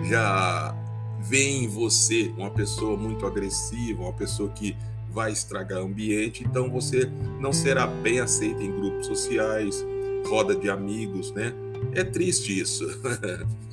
já 0.08 0.74
vê 1.20 1.42
em 1.42 1.68
você 1.68 2.32
uma 2.36 2.50
pessoa 2.50 2.96
muito 2.96 3.26
agressiva, 3.26 4.02
uma 4.02 4.12
pessoa 4.12 4.50
que 4.50 4.76
vai 5.14 5.30
estragar 5.30 5.80
o 5.80 5.86
ambiente, 5.86 6.44
então 6.44 6.68
você 6.68 7.08
não 7.40 7.52
será 7.52 7.86
bem 7.86 8.18
aceito 8.18 8.60
em 8.60 8.70
grupos 8.70 9.06
sociais, 9.06 9.84
roda 10.26 10.56
de 10.56 10.68
amigos, 10.68 11.30
né? 11.32 11.54
É 11.92 12.02
triste 12.02 12.58
isso. 12.58 12.84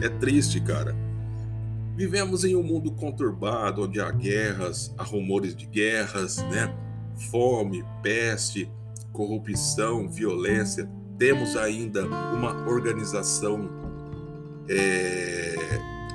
É 0.00 0.08
triste, 0.08 0.58
cara. 0.58 0.96
Vivemos 1.94 2.44
em 2.44 2.56
um 2.56 2.62
mundo 2.62 2.90
conturbado, 2.92 3.82
onde 3.82 4.00
há 4.00 4.10
guerras, 4.10 4.90
há 4.96 5.02
rumores 5.02 5.54
de 5.54 5.66
guerras, 5.66 6.38
né? 6.44 6.74
Fome, 7.30 7.84
peste, 8.02 8.70
corrupção, 9.12 10.08
violência. 10.08 10.88
Temos 11.18 11.58
ainda 11.58 12.06
uma 12.06 12.66
organização 12.66 13.68
é, 14.66 15.54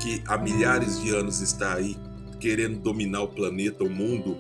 que 0.02 0.24
há 0.26 0.40
milhares 0.40 1.00
de 1.00 1.12
anos 1.16 1.40
está 1.40 1.76
aí 1.76 1.96
querendo 2.40 2.80
dominar 2.80 3.22
o 3.22 3.28
planeta, 3.28 3.84
o 3.84 3.90
mundo, 3.90 4.38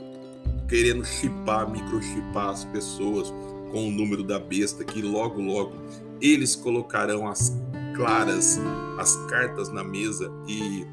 querendo 0.68 1.06
chipar, 1.06 1.70
microchipar 1.70 2.50
as 2.50 2.66
pessoas 2.66 3.34
com 3.72 3.88
o 3.88 3.92
número 3.92 4.24
da 4.24 4.40
besta 4.40 4.84
que 4.84 5.02
logo, 5.02 5.42
logo 5.42 5.74
eles 6.22 6.56
colocarão 6.56 7.28
as 7.28 7.56
claras, 7.96 8.60
as 9.00 9.16
cartas 9.28 9.70
na 9.70 9.84
mesa 9.84 10.32
e 10.48 10.86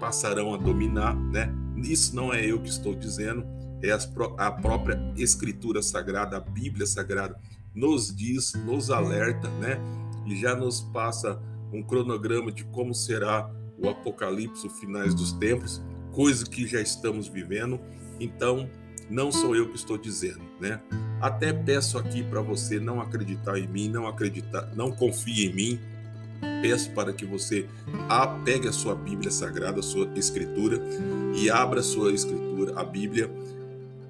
passarão 0.00 0.54
a 0.54 0.56
dominar, 0.56 1.14
né? 1.14 1.52
Isso 1.76 2.14
não 2.14 2.32
é 2.32 2.44
eu 2.44 2.60
que 2.60 2.68
estou 2.68 2.94
dizendo, 2.94 3.44
é 3.82 3.96
a 4.38 4.50
própria 4.50 5.00
Escritura 5.16 5.82
Sagrada, 5.82 6.36
a 6.36 6.40
Bíblia 6.40 6.86
Sagrada, 6.86 7.38
nos 7.74 8.14
diz, 8.14 8.54
nos 8.64 8.90
alerta, 8.90 9.48
né? 9.60 9.78
E 10.26 10.36
já 10.36 10.54
nos 10.54 10.80
passa 10.80 11.40
um 11.72 11.82
cronograma 11.82 12.50
de 12.50 12.64
como 12.64 12.94
será 12.94 13.50
o 13.78 13.88
Apocalipse, 13.88 14.66
os 14.66 14.78
finais 14.78 15.14
dos 15.14 15.32
tempos, 15.32 15.80
coisa 16.12 16.44
que 16.44 16.66
já 16.66 16.80
estamos 16.80 17.28
vivendo. 17.28 17.78
Então, 18.18 18.68
não 19.10 19.32
sou 19.32 19.56
eu 19.56 19.68
que 19.68 19.76
estou 19.76 19.96
dizendo, 19.96 20.40
né? 20.60 20.80
Até 21.20 21.52
peço 21.52 21.98
aqui 21.98 22.22
para 22.22 22.40
você 22.40 22.78
não 22.78 23.00
acreditar 23.00 23.58
em 23.58 23.66
mim, 23.66 23.88
não 23.88 24.06
acreditar, 24.06 24.70
não 24.74 24.90
confie 24.92 25.46
em 25.46 25.54
mim, 25.54 25.80
peço 26.62 26.90
para 26.92 27.12
que 27.12 27.24
você 27.24 27.66
pegue 28.44 28.68
a 28.68 28.72
sua 28.72 28.94
Bíblia 28.94 29.30
Sagrada, 29.30 29.80
a 29.80 29.82
sua 29.82 30.08
Escritura, 30.14 30.80
e 31.34 31.50
abra 31.50 31.80
a 31.80 31.82
sua 31.82 32.12
Escritura, 32.12 32.78
a 32.78 32.84
Bíblia, 32.84 33.30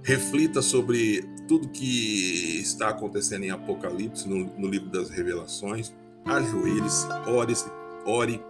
reflita 0.03 0.63
sobre 0.63 1.25
tudo 1.47 1.69
que 1.69 2.61
está 2.61 2.91
acontecendo 2.91 3.45
em 3.45 3.51
Apocalipse, 3.51 4.29
no, 4.29 4.45
no 4.59 4.69
livro 4.69 4.91
das 4.91 5.11
Revelações, 5.11 5.95
ajoelhe-se, 6.25 7.07
ore-se, 7.27 7.71
ore, 8.05 8.43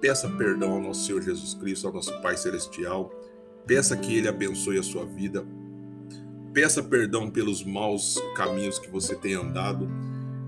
peça 0.00 0.28
perdão 0.28 0.72
ao 0.72 0.80
nosso 0.80 1.06
Senhor 1.06 1.22
Jesus 1.22 1.54
Cristo, 1.54 1.86
ao 1.86 1.92
nosso 1.92 2.12
Pai 2.20 2.36
Celestial, 2.36 3.12
peça 3.66 3.96
que 3.96 4.16
Ele 4.16 4.28
abençoe 4.28 4.78
a 4.78 4.82
sua 4.82 5.04
vida, 5.04 5.44
peça 6.54 6.82
perdão 6.82 7.28
pelos 7.28 7.62
maus 7.62 8.16
caminhos 8.34 8.78
que 8.78 8.88
você 8.88 9.14
tem 9.14 9.34
andado, 9.34 9.86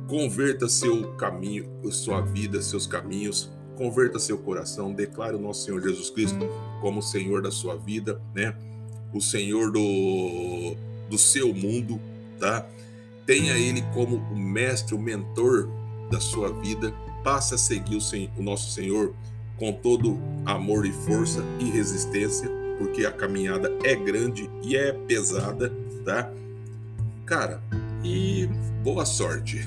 Converta 0.07 0.69
seu 0.69 1.03
caminho, 1.14 1.69
sua 1.90 2.21
vida, 2.21 2.62
seus 2.62 2.87
caminhos, 2.87 3.51
converta 3.75 4.21
seu 4.21 4.38
coração, 4.38 4.92
declare 4.92 5.35
o 5.35 5.38
nosso 5.38 5.64
Senhor 5.64 5.83
Jesus 5.83 6.11
Cristo 6.11 6.49
como 6.81 7.01
o 7.01 7.03
Senhor 7.03 7.42
da 7.42 7.51
sua 7.51 7.75
vida, 7.75 8.21
né? 8.33 8.55
O 9.12 9.21
Senhor 9.21 9.73
do, 9.73 10.77
do 11.11 11.19
seu 11.19 11.53
mundo, 11.53 12.01
tá? 12.38 12.64
Tenha 13.27 13.59
Ele 13.59 13.83
como 13.92 14.16
o 14.16 14.38
mestre, 14.38 14.95
o 14.95 14.99
mentor 14.99 15.69
da 16.09 16.21
sua 16.21 16.53
vida. 16.53 16.95
Passe 17.25 17.55
a 17.55 17.59
seguir 17.59 17.97
o, 17.97 18.40
o 18.40 18.42
nosso 18.45 18.71
Senhor 18.71 19.12
com 19.59 19.73
todo 19.73 20.21
amor 20.45 20.87
e 20.87 20.92
força 20.92 21.42
e 21.59 21.64
resistência, 21.64 22.49
porque 22.79 23.05
a 23.05 23.11
caminhada 23.11 23.77
é 23.83 23.97
grande 23.97 24.49
e 24.62 24.77
é 24.77 24.92
pesada, 24.92 25.73
tá? 26.07 26.33
Cara, 27.27 27.61
e 28.05 28.49
boa 28.83 29.05
sorte. 29.05 29.61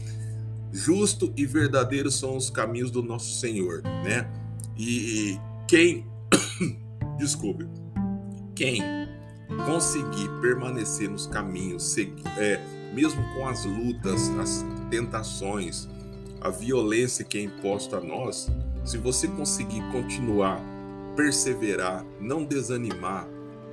Justo 0.72 1.32
e 1.36 1.46
verdadeiro 1.46 2.10
são 2.10 2.36
os 2.36 2.50
caminhos 2.50 2.90
do 2.90 3.02
nosso 3.02 3.38
Senhor, 3.38 3.82
né? 3.82 4.28
E 4.76 5.38
quem, 5.68 6.06
desculpe, 7.18 7.68
quem 8.54 8.82
conseguir 9.66 10.28
permanecer 10.40 11.08
nos 11.08 11.26
caminhos, 11.26 11.96
é, 12.38 12.60
mesmo 12.94 13.22
com 13.34 13.46
as 13.46 13.64
lutas, 13.64 14.28
as 14.40 14.64
tentações, 14.90 15.88
a 16.40 16.50
violência 16.50 17.24
que 17.24 17.38
é 17.38 17.42
imposta 17.42 17.98
a 17.98 18.00
nós, 18.00 18.50
se 18.84 18.98
você 18.98 19.28
conseguir 19.28 19.82
continuar, 19.92 20.60
perseverar, 21.14 22.04
não 22.20 22.44
desanimar 22.44 23.26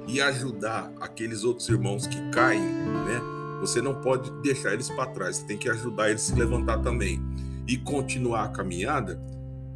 e 0.07 0.21
ajudar 0.21 0.91
aqueles 0.99 1.43
outros 1.43 1.67
irmãos 1.69 2.07
que 2.07 2.19
caem, 2.29 2.61
né? 2.61 3.21
Você 3.61 3.81
não 3.81 3.95
pode 4.01 4.29
deixar 4.41 4.73
eles 4.73 4.89
para 4.89 5.09
trás, 5.11 5.37
você 5.37 5.45
tem 5.45 5.57
que 5.57 5.69
ajudar 5.69 6.09
eles 6.09 6.23
a 6.23 6.33
se 6.33 6.39
levantar 6.39 6.79
também 6.79 7.21
e 7.67 7.77
continuar 7.77 8.43
a 8.43 8.49
caminhada. 8.49 9.21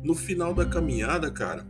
No 0.03 0.13
final 0.13 0.53
da 0.53 0.65
caminhada, 0.65 1.31
cara, 1.31 1.65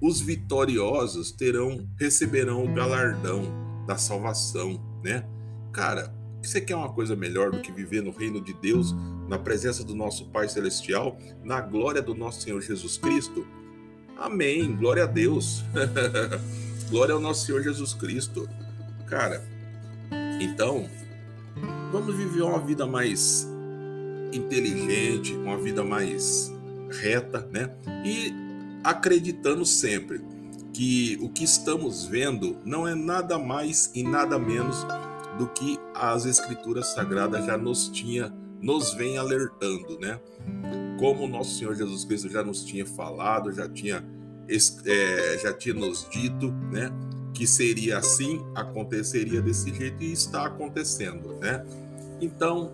os 0.00 0.20
vitoriosos 0.20 1.32
terão 1.32 1.88
receberão 1.98 2.64
o 2.64 2.74
galardão 2.74 3.42
da 3.86 3.96
salvação, 3.96 4.80
né? 5.02 5.24
Cara, 5.72 6.14
você 6.42 6.60
quer 6.60 6.76
uma 6.76 6.92
coisa 6.92 7.16
melhor 7.16 7.50
do 7.50 7.60
que 7.60 7.72
viver 7.72 8.02
no 8.02 8.10
reino 8.10 8.40
de 8.40 8.52
Deus, 8.52 8.94
na 9.28 9.38
presença 9.38 9.82
do 9.82 9.94
nosso 9.94 10.26
Pai 10.30 10.48
Celestial, 10.48 11.16
na 11.42 11.60
glória 11.60 12.02
do 12.02 12.14
nosso 12.14 12.42
Senhor 12.42 12.60
Jesus 12.60 12.98
Cristo? 12.98 13.46
Amém. 14.16 14.76
Glória 14.76 15.04
a 15.04 15.06
Deus. 15.06 15.64
glória 16.88 17.14
ao 17.14 17.20
nosso 17.20 17.46
Senhor 17.46 17.62
Jesus 17.62 17.94
Cristo. 17.94 18.48
Cara, 19.06 19.42
então, 20.40 20.88
vamos 21.92 22.14
viver 22.14 22.42
uma 22.42 22.60
vida 22.60 22.86
mais 22.86 23.48
inteligente, 24.32 25.34
uma 25.34 25.56
vida 25.56 25.84
mais 25.84 26.52
reta, 26.90 27.48
né? 27.52 27.70
E 28.04 28.32
acreditando 28.82 29.64
sempre 29.64 30.20
que 30.72 31.16
o 31.22 31.28
que 31.28 31.44
estamos 31.44 32.04
vendo 32.04 32.56
não 32.64 32.86
é 32.86 32.94
nada 32.94 33.38
mais 33.38 33.90
e 33.94 34.02
nada 34.02 34.38
menos 34.38 34.84
do 35.38 35.46
que 35.48 35.78
as 35.94 36.26
escrituras 36.26 36.88
sagradas 36.88 37.46
já 37.46 37.56
nos 37.56 37.88
tinha, 37.88 38.32
nos 38.60 38.92
vem 38.94 39.16
alertando, 39.16 39.98
né? 40.00 40.20
Como 40.98 41.24
o 41.24 41.28
nosso 41.28 41.58
Senhor 41.58 41.74
Jesus 41.74 42.04
Cristo 42.04 42.28
já 42.28 42.42
nos 42.42 42.64
tinha 42.64 42.84
falado, 42.84 43.52
já 43.52 43.68
tinha, 43.68 44.04
é, 44.48 45.38
já 45.42 45.52
tinha 45.52 45.74
nos 45.74 46.08
dito, 46.10 46.50
né? 46.70 46.90
Que 47.32 47.46
seria 47.46 47.98
assim, 47.98 48.44
aconteceria 48.54 49.42
desse 49.42 49.74
jeito 49.74 50.02
e 50.02 50.12
está 50.12 50.46
acontecendo, 50.46 51.34
né? 51.40 51.64
Então, 52.20 52.72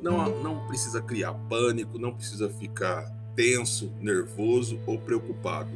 não, 0.00 0.42
não 0.42 0.66
precisa 0.66 1.02
criar 1.02 1.34
pânico, 1.34 1.98
não 1.98 2.14
precisa 2.14 2.48
ficar 2.48 3.10
tenso, 3.34 3.92
nervoso 4.00 4.78
ou 4.86 4.98
preocupado. 4.98 5.70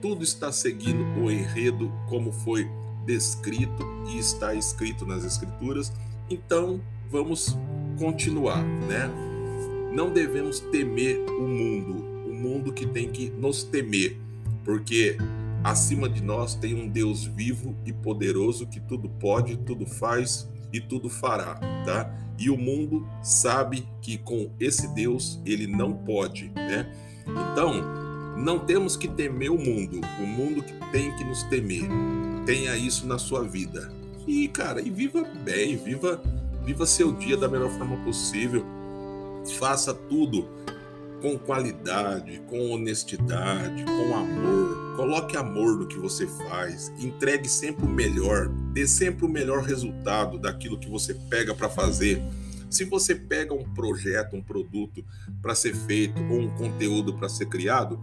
Tudo 0.00 0.24
está 0.24 0.50
seguindo 0.50 1.04
o 1.20 1.30
enredo 1.30 1.92
como 2.08 2.32
foi 2.32 2.68
descrito 3.04 3.84
e 4.08 4.18
está 4.18 4.54
escrito 4.54 5.04
nas 5.04 5.24
escrituras. 5.24 5.92
Então, 6.28 6.80
vamos 7.10 7.56
continuar, 7.98 8.62
né? 8.62 9.10
Não 9.92 10.12
devemos 10.12 10.60
temer 10.60 11.18
o 11.28 11.42
mundo, 11.42 12.04
o 12.26 12.32
mundo 12.32 12.72
que 12.72 12.86
tem 12.86 13.10
que 13.10 13.28
nos 13.30 13.64
temer, 13.64 14.16
porque 14.64 15.16
acima 15.62 16.08
de 16.08 16.22
nós 16.22 16.54
tem 16.54 16.74
um 16.74 16.88
Deus 16.88 17.24
vivo 17.24 17.74
e 17.84 17.92
poderoso 17.92 18.66
que 18.66 18.80
tudo 18.80 19.08
pode, 19.08 19.56
tudo 19.58 19.86
faz 19.86 20.48
e 20.72 20.80
tudo 20.80 21.08
fará, 21.08 21.54
tá? 21.84 22.12
E 22.38 22.48
o 22.48 22.56
mundo 22.56 23.06
sabe 23.22 23.86
que 24.00 24.16
com 24.16 24.50
esse 24.58 24.88
Deus 24.94 25.40
ele 25.44 25.66
não 25.66 25.92
pode, 25.92 26.50
né? 26.54 26.90
Então, 27.26 27.82
não 28.36 28.58
temos 28.58 28.96
que 28.96 29.08
temer 29.08 29.50
o 29.50 29.58
mundo, 29.58 30.00
o 30.18 30.26
mundo 30.26 30.62
que 30.62 30.72
tem 30.90 31.14
que 31.16 31.24
nos 31.24 31.42
temer 31.44 31.86
tenha 32.46 32.76
isso 32.76 33.06
na 33.06 33.18
sua 33.18 33.42
vida. 33.42 33.92
E, 34.26 34.48
cara, 34.48 34.80
e 34.80 34.90
viva 34.90 35.22
bem, 35.44 35.76
viva, 35.76 36.22
viva 36.64 36.86
seu 36.86 37.12
dia 37.12 37.36
da 37.36 37.48
melhor 37.48 37.70
forma 37.70 37.96
possível. 37.98 38.64
Faça 39.58 39.92
tudo 39.92 40.48
com 41.20 41.38
qualidade, 41.38 42.42
com 42.48 42.70
honestidade, 42.70 43.84
com 43.84 44.16
amor. 44.16 44.96
Coloque 44.96 45.36
amor 45.36 45.78
no 45.78 45.86
que 45.86 45.98
você 45.98 46.26
faz. 46.26 46.92
Entregue 46.98 47.48
sempre 47.48 47.84
o 47.84 47.88
melhor. 47.88 48.48
Dê 48.72 48.86
sempre 48.86 49.24
o 49.24 49.28
melhor 49.28 49.62
resultado 49.62 50.38
daquilo 50.38 50.78
que 50.78 50.88
você 50.88 51.14
pega 51.14 51.54
para 51.54 51.68
fazer. 51.68 52.22
Se 52.68 52.84
você 52.84 53.14
pega 53.14 53.52
um 53.52 53.64
projeto, 53.74 54.36
um 54.36 54.42
produto 54.42 55.04
para 55.42 55.54
ser 55.54 55.74
feito 55.74 56.22
ou 56.30 56.40
um 56.40 56.50
conteúdo 56.56 57.14
para 57.14 57.28
ser 57.28 57.46
criado, 57.46 57.98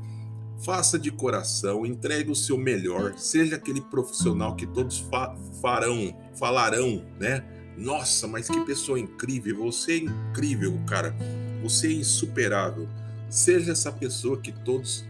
Faça 0.59 0.97
de 0.97 1.11
coração, 1.11 1.85
entregue 1.85 2.31
o 2.31 2.35
seu 2.35 2.57
melhor, 2.57 3.13
seja 3.15 3.55
aquele 3.55 3.79
profissional 3.79 4.55
que 4.55 4.65
todos 4.65 4.97
fa 4.97 5.35
farão, 5.61 6.15
falarão, 6.35 7.05
né? 7.19 7.43
Nossa, 7.77 8.27
mas 8.27 8.49
que 8.49 8.59
pessoa 8.61 8.99
incrível! 8.99 9.57
Você 9.65 9.93
é 9.93 9.97
incrível, 9.97 10.79
cara. 10.87 11.15
Você 11.61 11.87
é 11.87 11.91
insuperável. 11.91 12.89
Seja 13.29 13.71
essa 13.73 13.91
pessoa 13.91 14.37
que 14.39 14.51
todos 14.51 15.03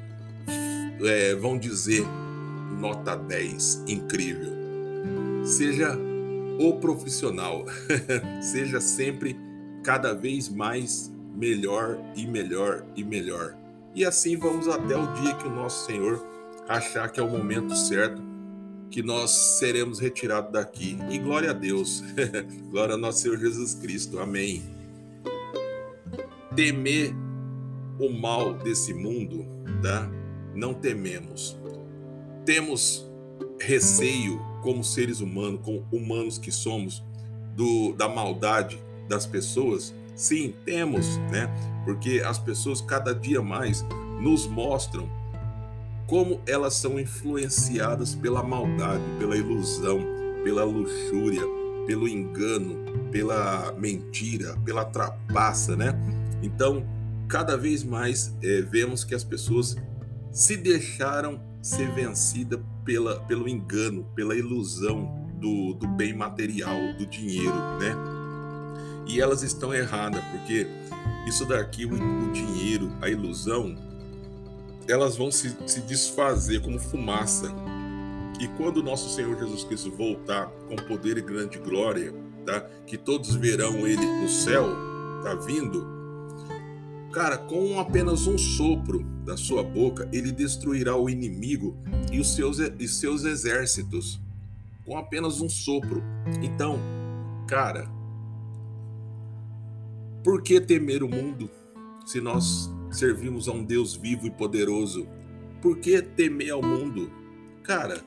é, 1.06 1.36
vão 1.36 1.58
dizer 1.58 2.06
nota 2.80 3.16
10, 3.16 3.84
incrível. 3.88 4.54
Seja 5.44 5.98
o 6.60 6.74
profissional. 6.74 7.66
Seja 8.42 8.82
sempre 8.82 9.38
cada 9.84 10.14
vez 10.14 10.50
mais 10.50 11.12
melhor 11.36 12.00
e 12.16 12.26
melhor 12.26 12.84
e 12.96 13.04
melhor. 13.04 13.56
E 13.94 14.04
assim 14.04 14.36
vamos 14.36 14.68
até 14.68 14.96
o 14.96 15.14
dia 15.14 15.34
que 15.36 15.48
o 15.48 15.52
nosso 15.52 15.86
Senhor 15.86 16.26
achar 16.68 17.10
que 17.10 17.20
é 17.20 17.24
o 17.24 17.30
momento 17.30 17.76
certo, 17.76 18.22
que 18.90 19.02
nós 19.02 19.32
seremos 19.60 20.00
retirados 20.00 20.52
daqui. 20.52 20.98
E 21.10 21.18
glória 21.18 21.52
a 21.52 21.54
Deus, 21.54 22.04
glória 22.70 22.94
ao 22.94 23.00
nosso 23.00 23.22
Senhor 23.22 23.38
Jesus 23.38 23.74
Cristo, 23.76 24.20
amém. 24.20 24.64
Temer 26.56 27.14
o 28.00 28.10
mal 28.10 28.54
desse 28.54 28.94
mundo, 28.94 29.46
tá? 29.82 30.10
Não 30.54 30.74
tememos. 30.74 31.58
Temos 32.46 33.10
receio 33.60 34.40
como 34.62 34.84
seres 34.84 35.20
humanos, 35.22 35.62
como 35.64 35.86
humanos 35.92 36.38
que 36.38 36.52
somos, 36.52 37.04
do, 37.56 37.94
da 37.94 38.08
maldade 38.08 38.80
das 39.08 39.26
pessoas? 39.26 39.94
Sim, 40.16 40.54
temos, 40.66 41.18
né? 41.32 41.48
porque 41.88 42.22
as 42.26 42.38
pessoas 42.38 42.82
cada 42.82 43.16
dia 43.16 43.42
mais 43.42 43.86
nos 44.20 44.46
mostram 44.46 45.10
como 46.06 46.42
elas 46.46 46.74
são 46.74 47.00
influenciadas 47.00 48.14
pela 48.14 48.44
maldade, 48.44 49.02
pela 49.18 49.38
ilusão, 49.38 50.02
pela 50.44 50.66
luxúria, 50.66 51.42
pelo 51.86 52.10
engano, 52.10 52.76
pela 53.10 53.74
mentira, 53.78 54.58
pela 54.66 54.84
trapaça, 54.84 55.78
né? 55.78 55.98
Então, 56.44 56.86
cada 57.28 57.58
vez 57.58 57.84
mais 57.84 58.36
é, 58.42 58.62
vemos 58.62 59.04
que 59.04 59.13
as 59.13 59.24
pessoas 59.24 59.76
se 60.32 60.56
deixaram 60.56 61.42
ser 61.62 61.92
vencidas 61.92 62.60
pela, 62.86 63.20
pelo 63.22 63.48
engano, 63.48 64.06
pela 64.16 64.36
ilusão 64.36 65.28
do, 65.40 65.74
do 65.74 65.88
bem 65.88 66.13
material, 66.13 66.78
do 66.98 67.06
dinheiro, 67.06 67.56
né? 67.80 67.96
E 69.08 69.22
elas 69.22 69.42
estão 69.42 69.74
erradas, 69.74 70.24
porque 70.26 70.68
isso 71.28 71.46
daqui, 71.46 71.86
o, 71.86 71.94
o 71.94 72.32
dinheiro, 72.32 72.92
a 73.02 73.10
ilusão, 73.10 73.76
elas 74.88 75.18
vão 75.18 75.32
se, 75.32 75.56
se 75.66 75.82
desfazer 75.82 76.62
como 76.62 76.80
fumaça. 76.80 77.52
E 78.40 78.48
quando 78.50 78.84
nosso 78.84 79.13
Senhor 79.13 79.38
Jesus 79.38 79.63
Cristo 79.63 79.92
voltar 79.92 80.48
com 80.68 80.76
poder 80.76 81.18
e 81.18 81.22
grande 81.22 81.58
glória, 81.58 82.13
tá? 82.46 82.62
Que 82.86 82.98
todos 82.98 83.34
verão 83.36 83.88
ele 83.88 84.06
no 84.06 84.30
céu, 84.30 84.68
tá 85.24 85.36
vindo. 85.36 85.97
Cara, 87.18 87.36
com 87.36 87.80
apenas 87.80 88.28
um 88.28 88.38
sopro 88.38 89.04
da 89.26 89.36
sua 89.36 89.64
boca, 89.64 90.08
ele 90.14 90.32
destruirá 90.32 90.96
o 90.96 91.10
inimigo 91.10 91.76
e 92.12 92.20
os 92.20 92.36
seus, 92.36 92.60
e 92.60 92.88
seus 92.88 93.24
exércitos. 93.24 94.22
Com 94.86 94.96
apenas 94.96 95.42
um 95.42 95.50
sopro. 95.50 96.04
Então, 96.44 96.80
cara, 97.48 97.90
por 100.24 100.44
que 100.44 100.62
temer 100.62 101.02
o 101.02 101.10
mundo 101.10 101.50
se 102.06 102.22
nós 102.22 102.70
servimos 102.92 103.50
a 103.50 103.52
um 103.52 103.64
Deus 103.64 103.96
vivo 103.96 104.28
e 104.28 104.30
poderoso? 104.32 105.08
Por 105.60 105.80
que 105.80 106.00
temer 106.04 106.52
ao 106.52 106.62
mundo? 106.62 107.12
Cara, 107.64 108.00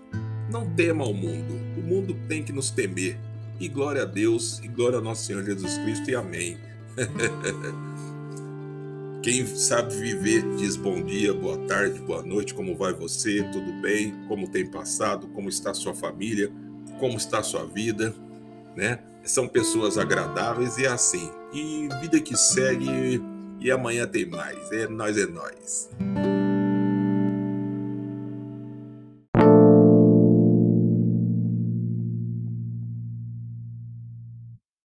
não 0.52 0.72
tema 0.76 1.02
ao 1.02 1.12
mundo. 1.12 1.54
O 1.76 1.82
mundo 1.82 2.16
tem 2.28 2.44
que 2.44 2.52
nos 2.52 2.70
temer. 2.70 3.18
E 3.58 3.66
glória 3.66 4.02
a 4.02 4.06
Deus, 4.06 4.60
e 4.60 4.68
glória 4.68 4.98
ao 4.98 5.02
nosso 5.02 5.24
Senhor 5.24 5.44
Jesus 5.44 5.78
Cristo, 5.78 6.08
e 6.08 6.14
amém. 6.14 6.56
Quem 9.22 9.46
sabe 9.46 9.94
viver 9.96 10.42
diz 10.56 10.76
bom 10.76 11.02
dia, 11.02 11.34
boa 11.34 11.58
tarde, 11.66 12.00
boa 12.00 12.22
noite, 12.22 12.54
como 12.54 12.74
vai 12.74 12.94
você? 12.94 13.42
Tudo 13.52 13.70
bem? 13.82 14.14
Como 14.26 14.48
tem 14.48 14.64
passado? 14.66 15.28
Como 15.28 15.46
está 15.46 15.74
sua 15.74 15.94
família? 15.94 16.50
Como 16.98 17.18
está 17.18 17.42
sua 17.42 17.66
vida? 17.66 18.14
Né? 18.74 18.98
São 19.22 19.46
pessoas 19.46 19.98
agradáveis 19.98 20.78
e 20.78 20.86
é 20.86 20.88
assim. 20.88 21.30
E 21.52 21.86
vida 22.00 22.18
que 22.18 22.34
segue 22.34 23.20
e 23.60 23.70
amanhã 23.70 24.06
tem 24.06 24.24
mais. 24.24 24.72
É 24.72 24.88
nós 24.88 25.18
é 25.18 25.26
nós. 25.26 25.90